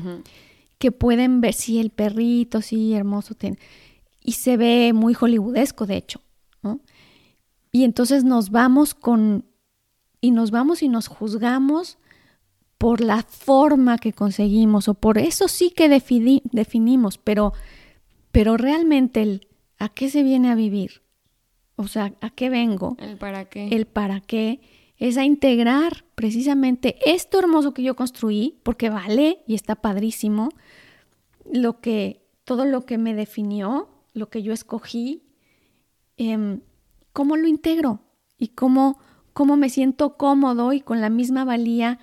que 0.78 0.92
pueden 0.92 1.42
ver. 1.42 1.54
Sí, 1.54 1.80
el 1.80 1.90
perrito, 1.90 2.62
sí, 2.62 2.94
hermoso. 2.94 3.36
y 4.22 4.34
se 4.34 4.58
ve 4.58 4.92
muy 4.94 5.16
hollywoodesco, 5.16 5.86
de 5.88 5.96
hecho. 5.96 6.22
Y 7.72 7.84
entonces 7.84 8.24
nos 8.24 8.52
vamos 8.52 8.94
con. 8.94 9.46
Y 10.22 10.32
nos 10.32 10.52
vamos 10.52 10.84
y 10.84 10.90
nos 10.90 11.08
juzgamos 11.08 11.98
por 12.78 13.02
la 13.02 13.24
forma 13.24 13.98
que 13.98 14.14
conseguimos 14.14 14.88
o 14.88 14.94
por 14.94 15.18
eso 15.18 15.48
sí 15.48 15.70
que 15.70 15.90
definimos, 15.90 17.18
pero, 17.18 17.54
pero 18.32 18.56
realmente 18.56 19.22
el 19.22 19.49
a 19.80 19.90
qué 19.90 20.10
se 20.10 20.24
viene 20.24 20.50
a 20.52 20.56
vivir, 20.56 21.02
o 21.76 21.88
sea, 21.88 22.14
a 22.22 22.30
qué 22.30 22.50
vengo, 22.50 22.96
el 23.00 23.18
para 23.18 23.46
qué, 23.46 23.70
el 23.70 23.86
para 23.86 24.20
qué 24.20 24.60
es 24.98 25.18
a 25.18 25.24
integrar 25.24 26.06
precisamente 26.16 26.98
esto 27.06 27.40
hermoso 27.40 27.74
que 27.74 27.84
yo 27.84 27.96
construí, 27.96 28.60
porque 28.64 28.90
vale 28.90 29.40
y 29.48 29.56
está 29.56 29.76
padrísimo, 29.76 30.50
lo 31.52 31.80
que, 31.80 32.28
todo 32.44 32.66
lo 32.66 32.86
que 32.86 32.98
me 32.98 33.16
definió, 33.16 33.90
lo 34.14 34.30
que 34.30 34.44
yo 34.44 34.52
escogí, 34.52 35.24
em, 36.18 36.60
cómo 37.14 37.38
lo 37.38 37.48
integro 37.48 38.02
y 38.38 38.50
cómo, 38.50 39.00
cómo 39.32 39.56
me 39.56 39.70
siento 39.70 40.18
cómodo 40.18 40.74
y 40.74 40.82
con 40.82 41.00
la 41.00 41.10
misma 41.10 41.46
valía 41.46 42.00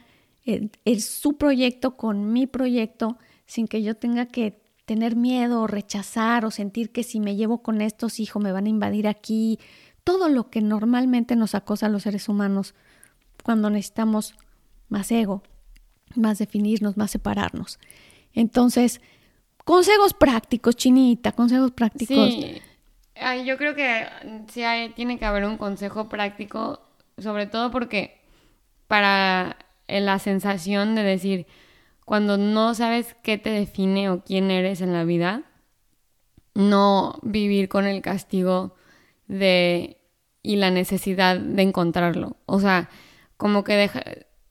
es 0.84 1.04
su 1.04 1.36
proyecto 1.36 1.96
con 1.96 2.32
mi 2.32 2.46
proyecto 2.46 3.18
sin 3.46 3.66
que 3.66 3.82
yo 3.82 3.96
tenga 3.96 4.26
que 4.26 4.60
tener 4.86 5.16
miedo 5.16 5.60
o 5.60 5.66
rechazar 5.66 6.44
o 6.44 6.50
sentir 6.50 6.90
que 6.90 7.02
si 7.02 7.20
me 7.20 7.36
llevo 7.36 7.62
con 7.62 7.82
estos 7.82 8.20
hijos 8.20 8.42
me 8.42 8.52
van 8.52 8.66
a 8.66 8.70
invadir 8.70 9.08
aquí, 9.08 9.58
todo 10.04 10.28
lo 10.28 10.48
que 10.48 10.62
normalmente 10.62 11.36
nos 11.36 11.54
acosa 11.54 11.86
a 11.86 11.88
los 11.88 12.04
seres 12.04 12.28
humanos 12.28 12.74
cuando 13.42 13.68
necesitamos 13.68 14.34
más 14.88 15.10
ego, 15.10 15.42
más 16.14 16.38
definirnos, 16.38 16.96
más 16.96 17.10
separarnos. 17.10 17.80
Entonces, 18.32 19.00
consejos 19.64 20.14
prácticos, 20.14 20.76
Chinita, 20.76 21.32
consejos 21.32 21.72
prácticos. 21.72 22.30
Sí, 22.30 22.62
yo 23.44 23.56
creo 23.56 23.74
que 23.74 24.06
sí 24.48 24.62
tiene 24.94 25.18
que 25.18 25.24
haber 25.24 25.44
un 25.44 25.56
consejo 25.56 26.08
práctico, 26.08 26.80
sobre 27.18 27.46
todo 27.46 27.72
porque 27.72 28.20
para 28.86 29.56
la 29.88 30.18
sensación 30.20 30.94
de 30.94 31.02
decir, 31.02 31.46
cuando 32.06 32.38
no 32.38 32.72
sabes 32.74 33.16
qué 33.24 33.36
te 33.36 33.50
define 33.50 34.08
o 34.10 34.22
quién 34.22 34.52
eres 34.52 34.80
en 34.80 34.92
la 34.92 35.02
vida, 35.02 35.42
no 36.54 37.18
vivir 37.22 37.68
con 37.68 37.84
el 37.84 38.00
castigo 38.00 38.76
de 39.26 39.98
y 40.40 40.54
la 40.54 40.70
necesidad 40.70 41.36
de 41.36 41.62
encontrarlo. 41.62 42.36
O 42.46 42.60
sea, 42.60 42.88
como 43.36 43.64
que 43.64 43.90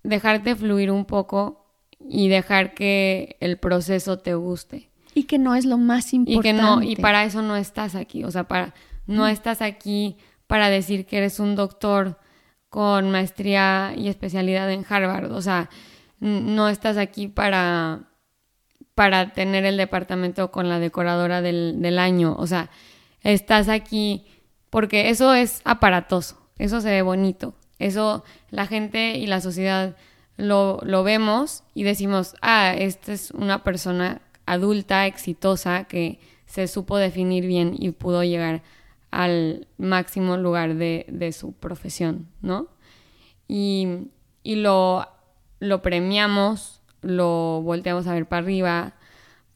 dejarte 0.04 0.56
fluir 0.58 0.92
un 0.92 1.06
poco 1.06 1.66
y 1.98 2.28
dejar 2.28 2.74
que 2.74 3.38
el 3.40 3.58
proceso 3.58 4.20
te 4.20 4.36
guste. 4.36 4.90
Y 5.14 5.24
que 5.24 5.40
no 5.40 5.56
es 5.56 5.64
lo 5.64 5.78
más 5.78 6.14
importante. 6.14 6.50
Y 6.50 6.52
que 6.52 6.62
no, 6.62 6.84
y 6.84 6.98
para 6.98 7.24
eso 7.24 7.42
no 7.42 7.56
estás 7.56 7.96
aquí. 7.96 8.26
O 8.26 8.32
sea, 8.32 8.44
para, 8.44 8.74
no 9.08 9.30
estás 9.30 9.62
aquí 9.62 10.18
para 10.46 10.70
decir 10.70 11.06
que 11.06 11.20
eres 11.20 11.40
un 11.40 11.56
doctor 11.56 12.20
con 12.68 13.12
maestría 13.12 13.94
y 13.96 14.10
especialidad 14.10 14.70
en 14.70 14.86
Harvard. 14.88 15.32
O 15.32 15.42
sea, 15.42 15.70
no 16.20 16.70
estás 16.70 16.98
aquí 16.98 17.28
para, 17.28 18.10
para 18.94 19.34
tener 19.34 19.66
el 19.66 19.78
departamento 19.78 20.52
con 20.52 20.70
la 20.70 20.80
decoradora 20.80 21.42
del, 21.42 21.82
del 21.82 22.00
año. 22.00 22.36
O 22.38 22.48
sea, 22.48 22.70
estás 23.22 23.70
aquí 23.70 24.26
porque 24.70 25.10
eso 25.10 25.34
es 25.34 25.62
aparatoso, 25.64 26.50
eso 26.58 26.82
se 26.82 26.90
ve 26.90 27.02
bonito. 27.02 27.56
Eso 27.78 28.24
la 28.50 28.68
gente 28.68 29.18
y 29.18 29.28
la 29.28 29.42
sociedad 29.42 29.96
lo, 30.38 30.80
lo 30.84 31.04
vemos 31.04 31.64
y 31.74 31.84
decimos, 31.84 32.36
ah, 32.42 32.74
esta 32.78 33.14
es 33.14 33.32
una 33.32 33.64
persona 33.64 34.22
adulta, 34.46 35.06
exitosa, 35.08 35.86
que 35.86 36.20
se 36.46 36.68
supo 36.68 36.98
definir 36.98 37.46
bien 37.48 37.76
y 37.78 37.92
pudo 37.92 38.24
llegar 38.24 38.64
al 39.12 39.68
máximo 39.78 40.38
lugar 40.38 40.76
de, 40.76 41.32
su 41.32 41.54
profesión, 41.54 42.28
¿no? 42.42 42.68
Y, 43.48 44.10
lo, 44.44 45.08
lo, 45.60 45.82
premiamos, 45.82 46.82
lo 47.02 47.62
volteamos 47.64 48.08
a 48.08 48.14
ver 48.14 48.28
para 48.28 48.44
arriba, 48.44 48.94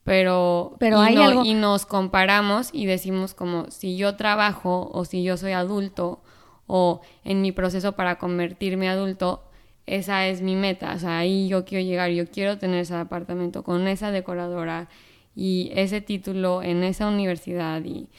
pero, 0.03 0.75
pero 0.79 1.03
y, 1.03 1.07
hay 1.07 1.17
algo... 1.17 1.45
y 1.45 1.53
nos 1.53 1.85
comparamos 1.85 2.69
y 2.73 2.85
decimos 2.85 3.33
como 3.33 3.69
si 3.69 3.97
yo 3.97 4.15
trabajo 4.15 4.89
o 4.93 5.05
si 5.05 5.23
yo 5.23 5.37
soy 5.37 5.51
adulto 5.51 6.21
o 6.67 7.01
en 7.23 7.41
mi 7.41 7.51
proceso 7.51 7.93
para 7.93 8.17
convertirme 8.17 8.89
adulto, 8.89 9.43
esa 9.85 10.27
es 10.27 10.41
mi 10.41 10.55
meta, 10.55 10.93
o 10.93 10.99
sea, 10.99 11.19
ahí 11.19 11.47
yo 11.47 11.65
quiero 11.65 11.83
llegar, 11.83 12.11
yo 12.11 12.27
quiero 12.27 12.57
tener 12.59 12.81
ese 12.81 12.95
apartamento 12.95 13.63
con 13.63 13.87
esa 13.87 14.11
decoradora 14.11 14.87
y 15.35 15.71
ese 15.73 16.01
título 16.01 16.61
en 16.61 16.83
esa 16.83 17.07
universidad 17.07 17.83
y 17.83 18.09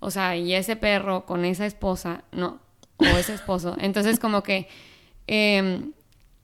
o 0.00 0.10
sea, 0.10 0.36
y 0.36 0.54
ese 0.54 0.76
perro 0.76 1.26
con 1.26 1.44
esa 1.44 1.66
esposa, 1.66 2.24
no, 2.32 2.60
o 2.98 3.04
ese 3.04 3.34
esposo. 3.34 3.76
Entonces, 3.80 4.20
como 4.20 4.42
que, 4.42 4.68
em, 5.26 5.92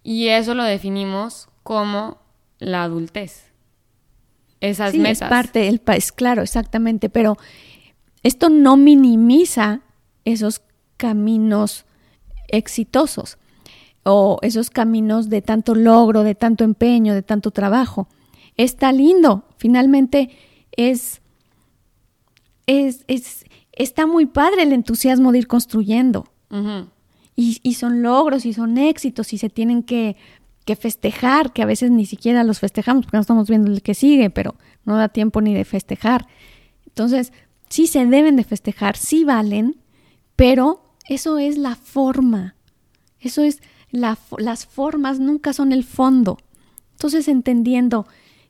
y 0.04 0.28
eso 0.28 0.54
lo 0.54 0.62
definimos 0.62 1.48
como 1.64 2.18
la 2.58 2.84
adultez. 2.84 3.50
Esas 4.60 4.92
sí, 4.92 4.98
metas. 4.98 5.22
Es 5.22 5.28
parte 5.28 5.60
del 5.60 5.80
país, 5.80 6.12
claro, 6.12 6.42
exactamente, 6.42 7.08
pero 7.08 7.36
Esto 8.22 8.48
no 8.48 8.76
minimiza 8.76 9.80
esos 10.24 10.62
caminos 10.96 11.84
exitosos 12.48 13.36
o 14.02 14.38
esos 14.42 14.70
caminos 14.70 15.28
de 15.28 15.42
tanto 15.42 15.74
logro, 15.74 16.22
de 16.22 16.34
tanto 16.34 16.64
empeño, 16.64 17.14
de 17.14 17.22
tanto 17.22 17.50
trabajo. 17.50 18.08
Está 18.56 18.92
lindo, 18.92 19.44
finalmente 19.58 20.30
es, 20.72 21.20
es, 22.66 23.04
es 23.08 23.44
está 23.72 24.06
muy 24.06 24.26
padre 24.26 24.62
el 24.62 24.72
entusiasmo 24.72 25.32
de 25.32 25.38
ir 25.38 25.46
construyendo. 25.46 26.26
Y, 27.36 27.74
son 27.74 28.02
logros 28.02 28.46
y 28.46 28.52
son 28.52 28.78
éxitos 28.78 29.32
y 29.32 29.38
se 29.38 29.50
tienen 29.50 29.82
que, 29.82 30.16
que, 30.64 30.76
festejar, 30.76 31.52
que 31.52 31.62
a 31.62 31.66
veces 31.66 31.90
ni 31.90 32.06
siquiera 32.06 32.44
los 32.44 32.60
festejamos 32.60 33.04
porque 33.04 33.16
no 33.16 33.22
estamos 33.22 33.48
viendo 33.48 33.70
el 33.70 33.82
que 33.82 33.94
sigue, 33.94 34.30
pero 34.30 34.54
no 34.84 34.96
da 34.96 35.08
tiempo 35.08 35.40
ni 35.40 35.52
de 35.52 35.64
festejar. 35.64 36.26
Entonces, 36.86 37.32
sí 37.68 37.86
se 37.86 38.06
deben 38.06 38.36
de 38.36 38.44
festejar, 38.44 38.96
sí 38.96 39.24
valen, 39.24 39.80
pero 40.36 40.84
eso 41.08 41.38
es 41.38 41.58
la 41.58 41.74
forma. 41.74 42.54
Eso 43.20 43.42
es 43.42 43.60
las 43.90 44.66
formas 44.66 45.20
nunca 45.20 45.52
son 45.52 45.72
el 45.72 45.84
fondo. 45.84 46.38
Entonces, 46.92 47.28
entendiendo 47.28 48.06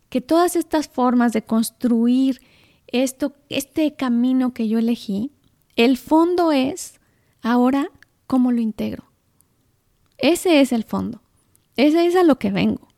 que 0.08 0.20
todas 0.20 0.56
estas 0.56 0.88
formas 0.88 1.32
de 1.32 1.42
construir 1.42 2.40
esto, 2.86 3.34
este 3.48 3.94
camino 3.94 4.54
que 4.54 4.68
yo 4.68 4.78
elegí, 4.78 5.32
el 5.76 5.98
fondo 5.98 6.52
es 6.52 7.00
ahora 7.42 7.90
cómo 8.26 8.52
lo 8.52 8.60
integro. 8.60 9.04
Ese 10.18 10.60
es 10.60 10.72
el 10.72 10.84
fondo. 10.84 11.20
Ese 11.76 12.06
es 12.06 12.16
a 12.16 12.22
lo 12.22 12.38
que 12.38 12.50
vengo. 12.50 12.88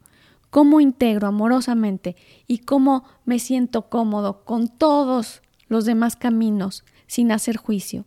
Cómo 0.50 0.80
integro 0.80 1.28
amorosamente 1.28 2.16
y 2.46 2.58
cómo 2.58 3.04
me 3.24 3.38
siento 3.38 3.88
cómodo 3.88 4.44
con 4.44 4.68
todos 4.68 5.42
los 5.68 5.84
demás 5.84 6.16
caminos 6.16 6.84
sin 7.06 7.32
hacer 7.32 7.56
juicio 7.56 8.04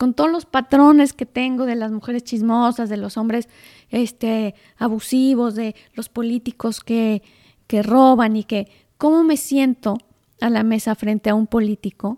con 0.00 0.14
todos 0.14 0.30
los 0.30 0.46
patrones 0.46 1.12
que 1.12 1.26
tengo 1.26 1.66
de 1.66 1.74
las 1.74 1.92
mujeres 1.92 2.24
chismosas, 2.24 2.88
de 2.88 2.96
los 2.96 3.18
hombres 3.18 3.50
este, 3.90 4.54
abusivos, 4.78 5.54
de 5.54 5.74
los 5.92 6.08
políticos 6.08 6.80
que, 6.80 7.20
que 7.66 7.82
roban 7.82 8.34
y 8.34 8.44
que, 8.44 8.70
¿cómo 8.96 9.24
me 9.24 9.36
siento 9.36 9.98
a 10.40 10.48
la 10.48 10.62
mesa 10.62 10.94
frente 10.94 11.28
a 11.28 11.34
un 11.34 11.46
político 11.46 12.16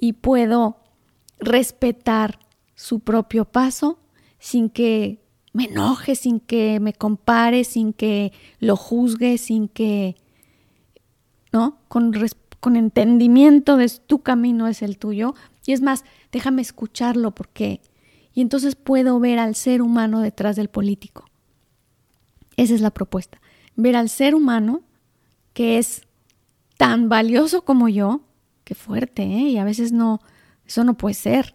y 0.00 0.14
puedo 0.14 0.78
respetar 1.38 2.40
su 2.84 3.00
propio 3.00 3.46
paso 3.46 3.98
sin 4.38 4.68
que 4.68 5.18
me 5.54 5.64
enoje, 5.64 6.16
sin 6.16 6.38
que 6.38 6.80
me 6.80 6.92
compare, 6.92 7.64
sin 7.64 7.94
que 7.94 8.30
lo 8.60 8.76
juzgue, 8.76 9.38
sin 9.38 9.68
que, 9.68 10.16
¿no? 11.50 11.78
Con, 11.88 12.12
con 12.60 12.76
entendimiento 12.76 13.78
de 13.78 13.88
tu 14.06 14.18
camino 14.20 14.68
es 14.68 14.82
el 14.82 14.98
tuyo, 14.98 15.34
y 15.64 15.72
es 15.72 15.80
más, 15.80 16.04
déjame 16.30 16.60
escucharlo 16.60 17.30
porque... 17.30 17.80
Y 18.34 18.42
entonces 18.42 18.74
puedo 18.76 19.18
ver 19.18 19.38
al 19.38 19.54
ser 19.54 19.80
humano 19.80 20.20
detrás 20.20 20.54
del 20.54 20.68
político. 20.68 21.24
Esa 22.58 22.74
es 22.74 22.82
la 22.82 22.90
propuesta. 22.90 23.40
Ver 23.76 23.96
al 23.96 24.10
ser 24.10 24.34
humano 24.34 24.82
que 25.54 25.78
es 25.78 26.02
tan 26.76 27.08
valioso 27.08 27.64
como 27.64 27.88
yo, 27.88 28.20
qué 28.64 28.74
fuerte, 28.74 29.22
¿eh? 29.22 29.48
Y 29.48 29.56
a 29.56 29.64
veces 29.64 29.92
no, 29.92 30.20
eso 30.66 30.84
no 30.84 30.98
puede 30.98 31.14
ser. 31.14 31.54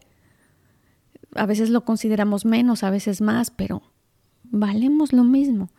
A 1.36 1.46
veces 1.46 1.70
lo 1.70 1.86
consideramos 1.86 2.46
menos, 2.46 2.84
a 2.84 2.90
veces 2.90 3.22
más, 3.22 3.52
pero 3.52 3.82
valemos 4.44 5.14
lo 5.14 5.24
mismo. 5.24 5.70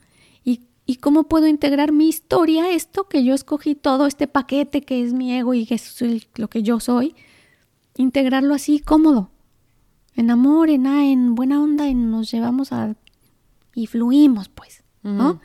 ¿Y, 0.45 0.62
y 0.87 0.97
cómo 0.97 1.25
puedo 1.25 1.47
integrar 1.47 1.92
mi 1.92 2.09
historia, 2.09 2.71
esto 2.71 3.09
que 3.09 3.25
yo 3.25 3.35
escogí, 3.35 3.75
todo 3.75 4.07
este 4.07 4.26
paquete 4.26 4.83
que 4.83 5.02
es 5.02 5.12
mi 5.12 5.33
ego 5.35 5.54
y 5.54 5.66
que 5.66 5.75
es 5.75 5.99
lo 6.37 6.49
que 6.49 6.62
yo 6.62 6.80
soy? 6.80 7.14
integrarlo 7.97 8.54
así 8.54 8.80
cómodo, 8.80 9.30
en 10.14 10.30
amor, 10.30 10.71
en, 10.71 10.86
en 10.86 11.34
buena 11.34 11.63
onda, 11.63 11.89
en 11.89 12.10
nos 12.10 12.30
llevamos 12.30 12.73
a... 12.73 12.97
y 13.75 13.86
fluimos, 13.86 14.49
pues, 14.49 14.82
¿no? 15.02 15.41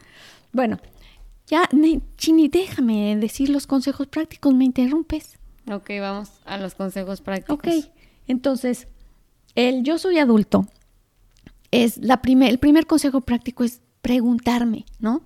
Bueno, 0.52 0.80
ya, 1.48 1.70
Chini, 2.18 2.48
déjame 2.48 3.16
decir 3.18 3.50
los 3.50 3.68
consejos 3.68 4.08
prácticos, 4.08 4.54
me 4.54 4.66
interrumpes. 4.66 5.38
Ok, 5.72 5.90
vamos 6.00 6.32
a 6.46 6.58
los 6.58 6.76
consejos 6.76 7.22
prácticos. 7.22 7.58
Ok, 7.58 7.68
entonces, 8.28 8.88
el 9.56 9.84
yo 9.84 9.98
soy 9.98 10.20
adulto 10.20 10.68
es 11.72 11.98
la 11.98 12.22
primer, 12.22 12.50
el 12.50 12.60
primer 12.60 12.86
consejo 12.86 13.22
práctico 13.22 13.64
es 13.64 13.82
preguntarme, 14.02 14.86
¿no? 15.00 15.24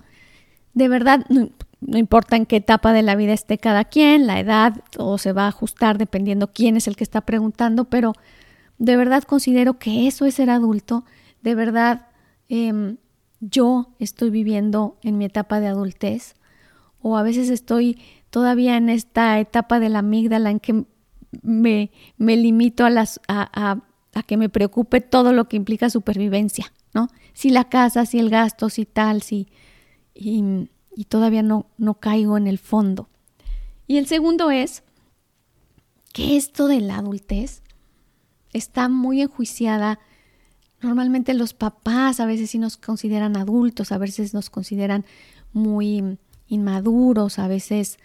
De 0.72 0.88
verdad, 0.88 1.26
no 1.80 1.98
importa 1.98 2.36
en 2.36 2.46
qué 2.46 2.56
etapa 2.56 2.92
de 2.92 3.02
la 3.02 3.16
vida 3.16 3.32
esté 3.32 3.58
cada 3.58 3.84
quien, 3.84 4.26
la 4.26 4.38
edad, 4.38 4.82
o 4.98 5.18
se 5.18 5.32
va 5.32 5.44
a 5.44 5.48
ajustar 5.48 5.98
dependiendo 5.98 6.52
quién 6.52 6.76
es 6.76 6.86
el 6.86 6.96
que 6.96 7.04
está 7.04 7.22
preguntando, 7.22 7.86
pero 7.86 8.12
de 8.78 8.96
verdad 8.96 9.22
considero 9.24 9.78
que 9.78 10.06
eso 10.06 10.26
es 10.26 10.34
ser 10.34 10.50
adulto, 10.50 11.04
de 11.42 11.54
verdad 11.54 12.08
em, 12.48 12.98
yo 13.40 13.94
estoy 13.98 14.30
viviendo 14.30 14.98
en 15.02 15.18
mi 15.18 15.24
etapa 15.24 15.60
de 15.60 15.68
adultez, 15.68 16.34
o 17.00 17.16
a 17.16 17.22
veces 17.22 17.48
estoy 17.48 17.98
todavía 18.28 18.76
en 18.76 18.88
esta 18.88 19.38
etapa 19.40 19.80
de 19.80 19.88
la 19.88 20.00
amígdala 20.00 20.50
en 20.50 20.60
que 20.60 20.84
me, 21.42 21.90
me 22.18 22.36
limito 22.36 22.84
a, 22.84 22.90
las, 22.90 23.20
a, 23.28 23.80
que 24.26 24.36
me 24.36 24.48
preocupe 24.48 25.00
todo 25.00 25.32
lo 25.32 25.48
que 25.48 25.56
implica 25.56 25.90
supervivencia, 25.90 26.72
¿no? 26.94 27.08
Si 27.32 27.50
la 27.50 27.68
casa, 27.68 28.06
si 28.06 28.18
el 28.18 28.30
gasto, 28.30 28.68
si 28.68 28.84
tal, 28.84 29.22
si... 29.22 29.48
Y, 30.14 30.68
y 30.94 31.04
todavía 31.04 31.42
no, 31.42 31.66
no 31.78 31.94
caigo 31.94 32.36
en 32.36 32.46
el 32.46 32.58
fondo. 32.58 33.08
Y 33.86 33.96
el 33.96 34.06
segundo 34.06 34.50
es 34.50 34.82
que 36.12 36.36
esto 36.36 36.66
de 36.68 36.80
la 36.80 36.96
adultez 36.96 37.62
está 38.52 38.88
muy 38.88 39.22
enjuiciada. 39.22 40.00
Normalmente 40.80 41.34
los 41.34 41.54
papás 41.54 42.20
a 42.20 42.26
veces 42.26 42.50
sí 42.50 42.58
nos 42.58 42.76
consideran 42.76 43.36
adultos, 43.36 43.92
a 43.92 43.98
veces 43.98 44.34
nos 44.34 44.50
consideran 44.50 45.04
muy 45.52 46.18
inmaduros, 46.48 47.38
a 47.38 47.48
veces 47.48 47.98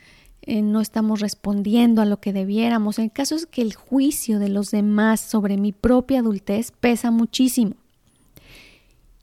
eh, 0.48 0.62
no 0.62 0.80
estamos 0.80 1.22
respondiendo 1.22 2.04
a 2.04 2.06
lo 2.06 2.20
que 2.20 2.32
debiéramos. 2.32 3.00
En 3.00 3.10
caso 3.10 3.36
es 3.36 3.48
que 3.48 3.64
el 3.64 3.74
juicio 3.74 4.38
de 4.38 4.50
los 4.50 4.70
demás 4.70 5.20
sobre 5.20 5.58
mi 5.58 5.72
propia 5.72 6.20
adultez 6.20 6.72
pesa 6.72 7.10
muchísimo. 7.10 7.76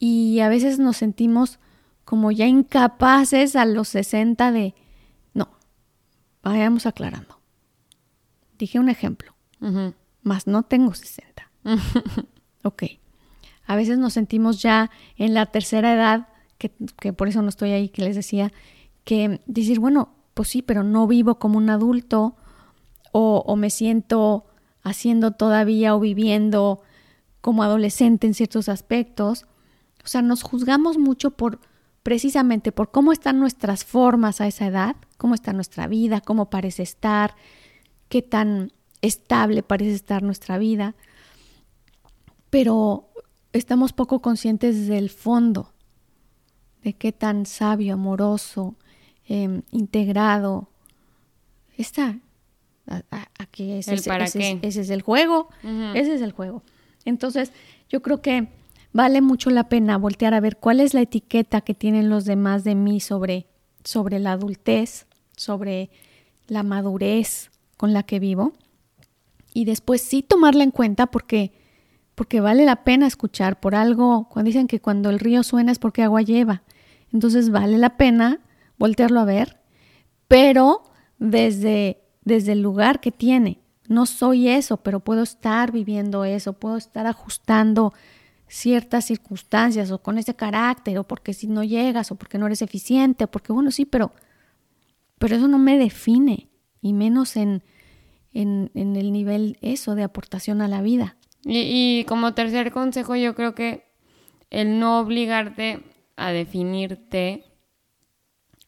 Y 0.00 0.40
a 0.40 0.48
veces 0.48 0.80
nos 0.80 0.96
sentimos 0.96 1.60
como 2.04 2.32
ya 2.32 2.46
incapaces 2.46 3.54
a 3.54 3.64
los 3.66 3.88
60 3.88 4.50
de... 4.50 4.74
No, 5.32 5.48
vayamos 6.42 6.86
aclarando. 6.86 7.38
Dije 8.58 8.80
un 8.80 8.88
ejemplo, 8.88 9.34
más 10.22 10.48
no 10.48 10.64
tengo 10.64 10.92
60. 10.92 11.50
ok. 12.64 12.82
A 13.64 13.76
veces 13.76 13.96
nos 13.98 14.14
sentimos 14.14 14.60
ya 14.60 14.90
en 15.16 15.34
la 15.34 15.46
tercera 15.46 15.94
edad, 15.94 16.28
que, 16.58 16.72
que, 16.98 17.12
por 17.12 17.28
eso 17.28 17.42
no 17.42 17.48
estoy 17.48 17.70
ahí, 17.70 17.88
que 17.88 18.02
les 18.02 18.16
decía, 18.16 18.52
que 19.04 19.40
decir, 19.46 19.78
bueno, 19.78 20.14
pues 20.34 20.48
sí, 20.48 20.62
pero 20.62 20.82
no 20.82 21.06
vivo 21.06 21.38
como 21.38 21.58
un 21.58 21.70
adulto 21.70 22.36
o, 23.12 23.56
me 23.56 23.68
siento 23.68 24.46
haciendo 24.82 25.32
todavía 25.32 25.94
o 25.94 26.00
viviendo 26.00 26.80
como 27.40 27.62
adolescente 27.62 28.26
en 28.26 28.34
ciertos 28.34 28.68
aspectos. 28.68 29.44
O 30.02 30.08
sea, 30.08 30.22
nos 30.22 30.42
juzgamos 30.42 30.96
mucho 30.96 31.32
por 31.32 31.60
precisamente 32.02 32.72
por 32.72 32.90
cómo 32.90 33.12
están 33.12 33.38
nuestras 33.38 33.84
formas 33.84 34.40
a 34.40 34.46
esa 34.46 34.66
edad, 34.66 34.96
cómo 35.18 35.34
está 35.34 35.52
nuestra 35.52 35.86
vida, 35.86 36.20
cómo 36.20 36.50
parece 36.50 36.82
estar, 36.82 37.36
qué 38.08 38.22
tan 38.22 38.72
estable 39.02 39.62
parece 39.62 39.92
estar 39.92 40.22
nuestra 40.22 40.58
vida, 40.58 40.94
pero 42.50 43.10
estamos 43.52 43.92
poco 43.92 44.20
conscientes 44.20 44.88
del 44.88 45.10
fondo, 45.10 45.72
de 46.82 46.94
qué 46.94 47.12
tan 47.12 47.46
sabio, 47.46 47.94
amoroso, 47.94 48.76
em, 49.28 49.62
integrado 49.70 50.68
está. 51.76 52.18
Aquí 53.38 53.72
ese, 53.72 53.94
ese, 53.94 54.10
es 54.62 54.90
el 54.90 55.02
juego, 55.02 55.48
ese 55.94 56.14
es 56.14 56.20
el 56.20 56.32
juego. 56.32 56.62
Entonces, 57.04 57.52
yo 57.88 58.02
creo 58.02 58.20
que 58.20 58.48
vale 58.92 59.20
mucho 59.20 59.50
la 59.50 59.68
pena 59.68 59.98
voltear 59.98 60.34
a 60.34 60.40
ver 60.40 60.56
cuál 60.56 60.80
es 60.80 60.92
la 60.92 61.00
etiqueta 61.00 61.60
que 61.60 61.74
tienen 61.74 62.10
los 62.10 62.24
demás 62.24 62.64
de 62.64 62.74
mí 62.74 63.00
sobre, 63.00 63.46
sobre 63.84 64.18
la 64.18 64.32
adultez, 64.32 65.06
sobre 65.36 65.90
la 66.48 66.62
madurez 66.62 67.50
con 67.76 67.92
la 67.92 68.02
que 68.02 68.18
vivo. 68.18 68.52
Y 69.54 69.64
después 69.64 70.02
sí 70.02 70.22
tomarla 70.22 70.64
en 70.64 70.70
cuenta 70.70 71.06
porque, 71.06 71.52
porque 72.14 72.40
vale 72.40 72.64
la 72.64 72.84
pena 72.84 73.06
escuchar 73.06 73.60
por 73.60 73.74
algo. 73.74 74.28
Cuando 74.28 74.48
dicen 74.48 74.66
que 74.66 74.80
cuando 74.80 75.10
el 75.10 75.20
río 75.20 75.42
suena 75.42 75.72
es 75.72 75.78
porque 75.78 76.02
agua 76.02 76.22
lleva. 76.22 76.62
Entonces 77.12 77.50
vale 77.50 77.78
la 77.78 77.96
pena 77.96 78.40
voltearlo 78.82 79.20
a 79.20 79.24
ver, 79.24 79.60
pero 80.26 80.82
desde, 81.20 82.02
desde 82.24 82.50
el 82.50 82.62
lugar 82.62 82.98
que 83.00 83.12
tiene. 83.12 83.60
No 83.86 84.06
soy 84.06 84.48
eso, 84.48 84.78
pero 84.78 84.98
puedo 84.98 85.22
estar 85.22 85.70
viviendo 85.70 86.24
eso, 86.24 86.54
puedo 86.54 86.76
estar 86.76 87.06
ajustando 87.06 87.94
ciertas 88.48 89.04
circunstancias 89.04 89.92
o 89.92 90.02
con 90.02 90.18
ese 90.18 90.34
carácter 90.34 90.98
o 90.98 91.04
porque 91.04 91.32
si 91.32 91.46
no 91.46 91.62
llegas 91.62 92.10
o 92.10 92.16
porque 92.16 92.38
no 92.38 92.46
eres 92.46 92.60
eficiente 92.60 93.22
o 93.22 93.30
porque 93.30 93.52
bueno, 93.52 93.70
sí, 93.70 93.84
pero, 93.84 94.10
pero 95.20 95.36
eso 95.36 95.46
no 95.46 95.60
me 95.60 95.78
define 95.78 96.48
y 96.80 96.92
menos 96.92 97.36
en, 97.36 97.62
en, 98.32 98.68
el 98.74 99.12
nivel 99.12 99.58
eso 99.60 99.94
de 99.94 100.02
aportación 100.02 100.60
a 100.60 100.66
la 100.66 100.82
vida. 100.82 101.16
Y, 101.44 102.00
y 102.00 102.04
como 102.06 102.34
tercer 102.34 102.72
consejo, 102.72 103.14
yo 103.14 103.36
creo 103.36 103.54
que 103.54 103.84
el 104.50 104.80
no 104.80 104.98
obligarte 104.98 105.84
a 106.16 106.32
definirte 106.32 107.51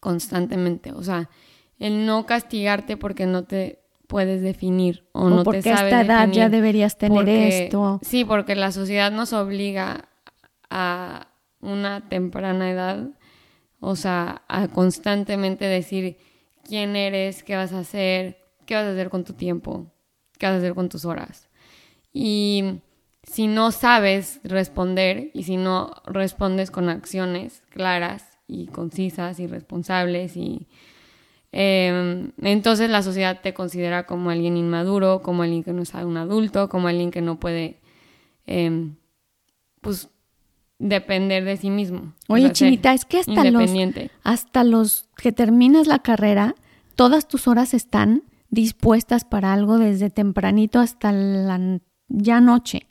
constantemente, 0.05 0.93
o 0.93 1.03
sea, 1.03 1.31
el 1.79 2.05
no 2.05 2.27
castigarte 2.27 2.99
porque 2.99 3.25
no 3.25 3.45
te 3.45 3.81
puedes 4.07 4.43
definir 4.43 5.09
o, 5.13 5.31
no 5.31 5.45
porque 5.45 5.63
te 5.63 5.75
sabes 5.75 5.95
a 5.95 6.03
esta 6.03 6.15
edad 6.15 6.31
ya 6.31 6.51
deberías 6.51 6.99
tener 6.99 7.27
esto. 7.27 8.01
Sí, 8.03 8.27
porque 8.27 8.55
la 8.55 8.71
sociedad 8.71 9.11
nos 9.11 9.33
obliga 9.33 10.11
a 10.69 11.29
una 11.63 12.07
temprana 12.11 12.71
edad, 12.71 13.09
o 13.81 13.97
sea, 13.97 14.43
a 14.47 14.69
constantemente 14.69 15.65
decir 15.65 16.19
quién 16.69 16.97
eres, 16.97 17.43
qué 17.43 17.57
vas 17.57 17.73
a 17.73 17.79
hacer, 17.79 18.37
qué 18.67 18.75
vas 18.75 18.85
a 18.85 18.91
hacer 18.91 19.09
con 19.09 19.25
tu 19.25 19.33
tiempo, 19.33 19.87
qué 20.39 20.45
vas 20.45 20.57
a 20.57 20.59
hacer 20.59 20.75
con 20.75 20.91
tus 20.91 21.07
horas. 21.07 21.49
Y 22.13 22.83
si 23.23 23.47
no 23.47 23.73
sabes 23.73 24.39
responder 24.45 25.31
y 25.33 25.45
si 25.45 25.57
no 25.57 25.95
respondes 26.05 26.71
con 26.71 26.91
acciones 26.91 27.63
claras 27.71 28.34
y 28.47 28.67
concisas 28.67 29.41
y 29.41 29.47
responsables 29.47 30.37
y 30.37 30.67
em, 31.53 32.33
entonces 32.43 32.91
la 32.91 33.03
sociedad 33.03 33.41
te 33.43 33.55
considera 33.55 34.07
como 34.07 34.31
alguien 34.31 34.57
inmaduro, 34.57 35.23
como 35.23 35.43
alguien 35.43 35.63
que 35.63 35.73
no 35.73 35.83
es 35.83 35.95
un 35.95 36.17
adulto, 36.17 36.69
como 36.69 36.89
alguien 36.89 37.11
que 37.11 37.23
no 37.23 37.39
puede 37.41 37.81
em, 38.47 38.97
pues 39.81 40.09
depender 40.79 41.45
de 41.45 41.57
sí 41.57 41.71
mismo. 41.71 42.13
Oye, 42.29 42.53
Chinita, 42.53 42.93
es 42.93 43.05
que 43.05 43.21
hasta 43.21 43.45
los, 43.45 43.71
hasta 44.23 44.65
los 44.65 45.09
que 45.17 45.33
terminas 45.33 45.87
la 45.87 46.01
carrera, 46.01 46.55
todas 46.97 47.29
tus 47.29 47.49
horas 47.49 47.75
están 47.75 48.25
dispuestas 48.51 49.25
para 49.25 49.53
algo 49.53 49.79
desde 49.79 50.11
tempranito 50.11 50.81
hasta 50.81 51.13
la 51.13 51.81
ya 52.09 52.41
noche. 52.41 52.89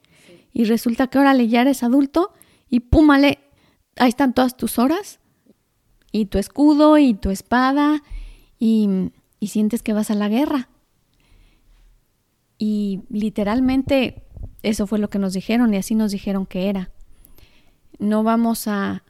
Y 0.51 0.65
resulta 0.65 1.07
que 1.07 1.17
ahora 1.17 1.35
ya 1.35 1.61
eres 1.61 1.83
adulto 1.83 2.33
y 2.69 2.81
púmale, 2.81 3.39
ahí 3.97 4.09
están 4.09 4.33
todas 4.33 4.55
tus 4.55 4.79
horas 4.79 5.19
y 6.13 6.27
tu 6.27 6.37
escudo 6.37 6.97
y 6.97 7.15
tu 7.15 7.31
espada 7.31 8.03
y, 8.57 9.11
y 9.41 9.47
sientes 9.47 9.83
que 9.83 9.91
vas 9.91 10.09
a 10.11 10.15
la 10.15 10.29
guerra. 10.29 10.69
Y 12.57 13.01
literalmente 13.09 14.23
eso 14.61 14.87
fue 14.87 14.99
lo 14.99 15.09
que 15.09 15.19
nos 15.19 15.33
dijeron 15.33 15.73
y 15.73 15.77
así 15.77 15.95
nos 15.95 16.11
dijeron 16.11 16.45
que 16.45 16.69
era. 16.69 16.91
No 17.99 18.23
vamos 18.23 18.69
a, 18.69 19.03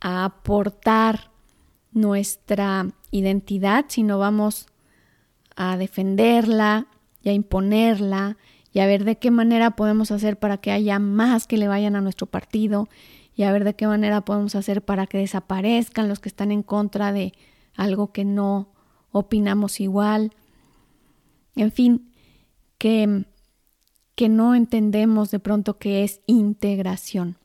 a 0.00 0.24
aportar 0.24 1.30
nuestra 1.92 2.88
identidad, 3.12 3.84
sino 3.88 4.18
vamos 4.18 4.66
a 5.54 5.76
defenderla 5.76 6.88
y 7.22 7.28
a 7.28 7.32
imponerla 7.32 8.38
y 8.72 8.80
a 8.80 8.86
ver 8.86 9.04
de 9.04 9.18
qué 9.18 9.30
manera 9.30 9.76
podemos 9.76 10.10
hacer 10.10 10.38
para 10.38 10.56
que 10.56 10.72
haya 10.72 10.98
más 10.98 11.46
que 11.46 11.58
le 11.58 11.68
vayan 11.68 11.94
a 11.96 12.00
nuestro 12.00 12.26
partido 12.26 12.88
y 13.34 13.42
a 13.42 13.52
ver 13.52 13.64
de 13.64 13.74
qué 13.74 13.86
manera 13.86 14.24
podemos 14.24 14.54
hacer 14.54 14.84
para 14.84 15.06
que 15.06 15.18
desaparezcan 15.18 16.08
los 16.08 16.20
que 16.20 16.28
están 16.28 16.52
en 16.52 16.62
contra 16.62 17.12
de 17.12 17.32
algo 17.74 18.12
que 18.12 18.24
no 18.24 18.72
opinamos 19.10 19.80
igual. 19.80 20.32
En 21.56 21.72
fin, 21.72 22.12
que, 22.78 23.26
que 24.14 24.28
no 24.28 24.54
entendemos 24.54 25.30
de 25.30 25.40
pronto 25.40 25.78
que 25.78 26.04
es 26.04 26.20
integración. 26.26 27.38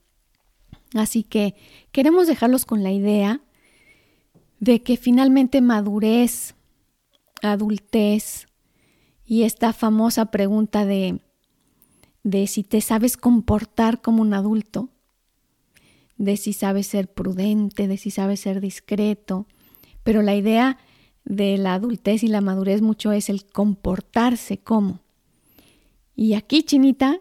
Así 0.93 1.23
que 1.23 1.55
queremos 1.91 2.27
dejarlos 2.27 2.65
con 2.65 2.83
la 2.83 2.91
idea 2.91 3.41
de 4.59 4.81
que 4.83 4.97
finalmente 4.97 5.61
madurez, 5.61 6.55
adultez, 7.41 8.47
y 9.25 9.43
esta 9.43 9.73
famosa 9.73 10.31
pregunta 10.31 10.85
de, 10.85 11.21
de 12.23 12.47
si 12.47 12.63
te 12.63 12.81
sabes 12.81 13.15
comportar 13.15 14.01
como 14.01 14.23
un 14.23 14.33
adulto, 14.33 14.89
de 16.19 16.37
si 16.37 16.53
sabes 16.53 16.85
ser 16.85 17.11
prudente, 17.11 17.87
de 17.87 17.97
si 17.97 18.11
sabes 18.11 18.41
ser 18.41 18.59
discreto, 18.61 19.47
pero 20.03 20.21
la 20.21 20.35
idea 20.35 20.77
de 21.23 21.57
la 21.57 21.73
adultez 21.73 22.23
y 22.23 22.27
la 22.27 22.41
madurez 22.41 22.81
mucho 22.81 23.13
es 23.13 23.29
el 23.29 23.45
comportarse 23.45 24.57
como. 24.57 24.99
Y 26.15 26.33
aquí, 26.33 26.63
Chinita, 26.63 27.19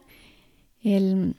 el, 0.82 1.36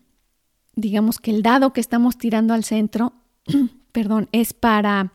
digamos 0.76 1.20
que 1.20 1.32
el 1.32 1.44
dado 1.44 1.74
que 1.74 1.82
estamos 1.82 2.18
tirando 2.18 2.54
al 2.54 2.64
centro, 2.64 3.14
perdón, 3.92 4.30
es 4.32 4.54
para, 4.54 5.12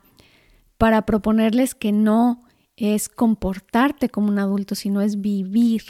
para 0.77 1.03
proponerles 1.07 1.73
que 1.73 1.91
no 1.91 2.43
es 2.77 3.09
comportarte 3.09 4.09
como 4.09 4.27
un 4.27 4.37
adulto, 4.37 4.75
sino 4.75 5.01
es 5.01 5.19
vivir, 5.19 5.83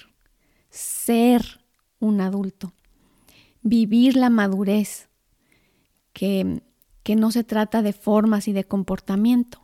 ser 0.69 1.59
un 1.99 2.21
adulto, 2.21 2.71
vivir 3.61 4.15
la 4.15 4.29
madurez, 4.29 5.09
que, 6.15 6.63
que 7.04 7.15
no 7.15 7.30
se 7.30 7.43
trata 7.43 7.82
de 7.82 7.91
formas 7.91 8.47
y 8.47 8.54
de 8.54 8.63
comportamiento. 8.63 9.62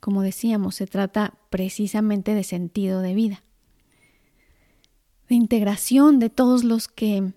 Como 0.00 0.22
decíamos, 0.22 0.76
se 0.76 0.86
trata 0.86 1.34
precisamente 1.50 2.34
de 2.34 2.44
sentido 2.44 3.02
de 3.02 3.14
vida, 3.14 3.42
de 5.28 5.34
integración 5.34 6.20
de 6.20 6.30
todos 6.30 6.62
los 6.62 6.86
que 6.86 7.34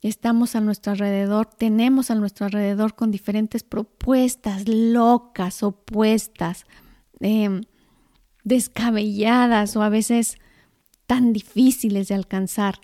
estamos 0.00 0.54
a 0.54 0.60
nuestro 0.60 0.92
alrededor, 0.92 1.46
tenemos 1.46 2.10
a 2.12 2.14
nuestro 2.14 2.46
alrededor 2.46 2.94
con 2.94 3.10
diferentes 3.10 3.64
propuestas 3.64 4.68
locas, 4.68 5.62
opuestas, 5.64 6.66
eh, 7.20 7.62
descabelladas 8.44 9.74
o 9.76 9.82
a 9.82 9.88
veces 9.88 10.36
tan 11.06 11.32
difíciles 11.32 12.06
de 12.06 12.14
alcanzar. 12.14 12.80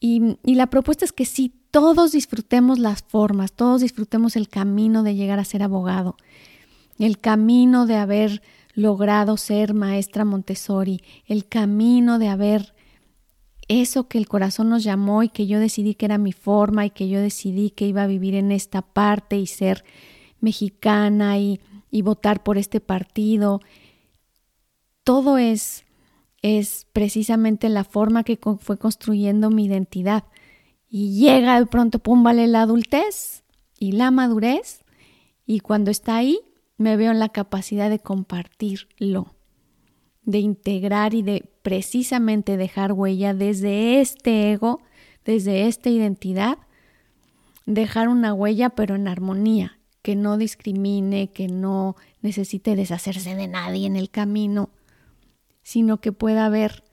Y, 0.00 0.36
la 0.44 0.68
propuesta 0.68 1.04
es 1.04 1.12
que 1.12 1.24
sí, 1.24 1.57
todos 1.70 2.12
disfrutemos 2.12 2.78
las 2.78 3.02
formas, 3.02 3.52
todos 3.52 3.80
disfrutemos 3.80 4.36
el 4.36 4.48
camino 4.48 5.02
de 5.02 5.14
llegar 5.14 5.38
a 5.38 5.44
ser 5.44 5.62
abogado, 5.62 6.16
el 6.98 7.18
camino 7.18 7.86
de 7.86 7.96
haber 7.96 8.42
logrado 8.74 9.36
ser 9.36 9.74
maestra 9.74 10.24
Montessori, 10.24 11.02
el 11.26 11.46
camino 11.46 12.18
de 12.18 12.28
haber 12.28 12.74
eso 13.68 14.08
que 14.08 14.18
el 14.18 14.28
corazón 14.28 14.70
nos 14.70 14.82
llamó 14.82 15.22
y 15.22 15.28
que 15.28 15.46
yo 15.46 15.60
decidí 15.60 15.94
que 15.94 16.06
era 16.06 16.16
mi 16.16 16.32
forma 16.32 16.86
y 16.86 16.90
que 16.90 17.08
yo 17.08 17.20
decidí 17.20 17.70
que 17.70 17.86
iba 17.86 18.02
a 18.02 18.06
vivir 18.06 18.34
en 18.34 18.50
esta 18.50 18.82
parte 18.82 19.36
y 19.36 19.46
ser 19.46 19.84
mexicana 20.40 21.38
y, 21.38 21.60
y 21.90 22.02
votar 22.02 22.42
por 22.42 22.56
este 22.56 22.80
partido 22.80 23.60
todo 25.08 25.38
es, 25.38 25.86
es 26.42 26.86
precisamente 26.92 27.70
la 27.70 27.82
forma 27.82 28.24
que 28.24 28.38
fue 28.60 28.76
construyendo 28.76 29.48
mi 29.48 29.64
identidad. 29.64 30.24
Y 30.88 31.18
llega 31.20 31.58
de 31.58 31.66
pronto, 31.66 31.98
pum, 31.98 32.22
vale 32.22 32.46
la 32.46 32.62
adultez 32.62 33.44
y 33.78 33.92
la 33.92 34.10
madurez. 34.10 34.84
Y 35.46 35.60
cuando 35.60 35.90
está 35.90 36.16
ahí, 36.16 36.40
me 36.76 36.96
veo 36.96 37.10
en 37.10 37.18
la 37.18 37.28
capacidad 37.28 37.90
de 37.90 37.98
compartirlo, 37.98 39.34
de 40.22 40.38
integrar 40.38 41.14
y 41.14 41.22
de 41.22 41.50
precisamente 41.62 42.56
dejar 42.56 42.92
huella 42.92 43.34
desde 43.34 44.00
este 44.00 44.52
ego, 44.52 44.80
desde 45.24 45.66
esta 45.66 45.90
identidad, 45.90 46.58
dejar 47.66 48.08
una 48.08 48.32
huella 48.32 48.70
pero 48.70 48.94
en 48.94 49.08
armonía, 49.08 49.78
que 50.00 50.16
no 50.16 50.38
discrimine, 50.38 51.32
que 51.32 51.48
no 51.48 51.96
necesite 52.22 52.76
deshacerse 52.76 53.34
de 53.34 53.48
nadie 53.48 53.86
en 53.86 53.96
el 53.96 54.08
camino, 54.08 54.70
sino 55.62 56.00
que 56.00 56.12
pueda 56.12 56.46
haber 56.46 56.84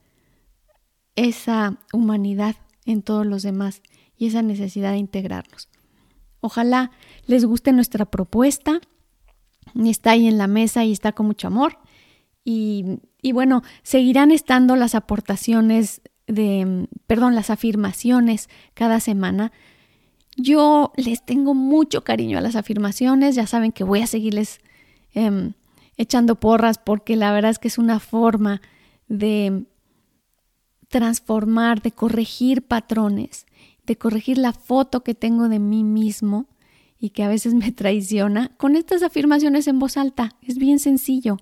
esa 1.16 1.78
humanidad 1.94 2.58
en 2.86 3.02
todos 3.02 3.26
los 3.26 3.44
demás 3.44 3.82
y 4.18 4.28
esa 4.28 4.42
necesidad 4.42 4.92
de 4.92 4.98
integrarnos. 4.98 5.70
Ojalá 6.40 6.92
les 7.26 7.46
guste 7.46 7.72
nuestra 7.72 8.06
propuesta. 8.06 8.80
Está 9.84 10.12
ahí 10.12 10.28
en 10.28 10.38
la 10.38 10.48
mesa 10.48 10.84
y 10.84 10.92
está 10.92 11.12
con 11.12 11.26
mucho 11.26 11.48
amor. 11.48 11.80
Y, 12.44 13.00
y 13.22 13.32
bueno, 13.32 13.64
seguirán 13.82 14.32
estando 14.32 14.76
las 14.76 14.94
aportaciones 14.94 16.02
de, 16.28 16.88
perdón, 17.08 17.36
las 17.36 17.50
afirmaciones 17.50 18.50
cada 18.74 19.00
semana. 19.00 19.52
Yo 20.38 20.92
les 20.98 21.26
tengo 21.26 21.54
mucho 21.54 22.04
cariño 22.04 22.38
a 22.38 22.42
las 22.42 22.56
afirmaciones. 22.56 23.36
Ya 23.36 23.48
saben 23.48 23.72
que 23.72 23.84
voy 23.84 24.02
a 24.02 24.08
seguirles 24.08 24.60
eh, 25.14 25.52
echando 25.98 26.36
porras 26.36 26.78
porque 26.78 27.16
la 27.16 27.32
verdad 27.32 27.52
es 27.52 27.60
que 27.60 27.70
es 27.70 27.78
una 27.78 28.00
forma 28.00 28.62
de 29.08 29.66
transformar, 30.90 31.82
de 31.82 31.92
corregir 31.92 32.62
patrones, 32.62 33.46
de 33.86 33.98
corregir 33.98 34.38
la 34.38 34.54
foto 34.54 35.04
que 35.04 35.14
tengo 35.14 35.50
de 35.50 35.60
mí 35.60 35.84
mismo 35.84 36.48
y 37.00 37.10
que 37.10 37.24
a 37.24 37.28
veces 37.28 37.54
me 37.54 37.72
traiciona 37.72 38.50
con 38.58 38.76
estas 38.76 39.04
afirmaciones 39.04 39.68
en 39.68 39.80
voz 39.80 39.98
alta. 39.98 40.36
Es 40.42 40.58
bien 40.58 40.80
sencillo. 40.80 41.38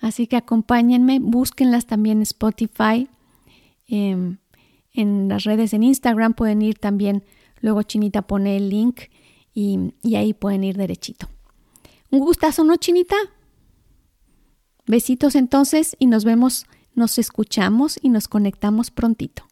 Así 0.00 0.26
que 0.26 0.36
acompáñenme, 0.36 1.18
búsquenlas 1.18 1.86
también 1.86 2.18
en 2.18 2.22
Spotify, 2.22 3.08
em, 3.88 4.38
en 4.92 5.28
las 5.28 5.44
redes 5.44 5.72
en 5.72 5.82
Instagram 5.82 6.34
pueden 6.34 6.62
ir 6.62 6.78
también, 6.78 7.24
luego 7.60 7.82
Chinita 7.82 8.22
pone 8.22 8.56
el 8.56 8.68
link 8.68 9.02
y, 9.52 9.92
y 10.02 10.16
ahí 10.16 10.34
pueden 10.34 10.62
ir 10.62 10.76
derechito. 10.76 11.28
Un 12.10 12.20
gustazo, 12.20 12.64
¿no, 12.64 12.76
Chinita? 12.76 13.16
Besitos 14.86 15.34
entonces 15.34 15.96
y 15.98 16.06
nos 16.06 16.24
vemos 16.24 16.66
nos 16.94 17.18
escuchamos 17.18 17.98
y 18.00 18.08
nos 18.08 18.28
conectamos 18.28 18.90
prontito. 18.90 19.46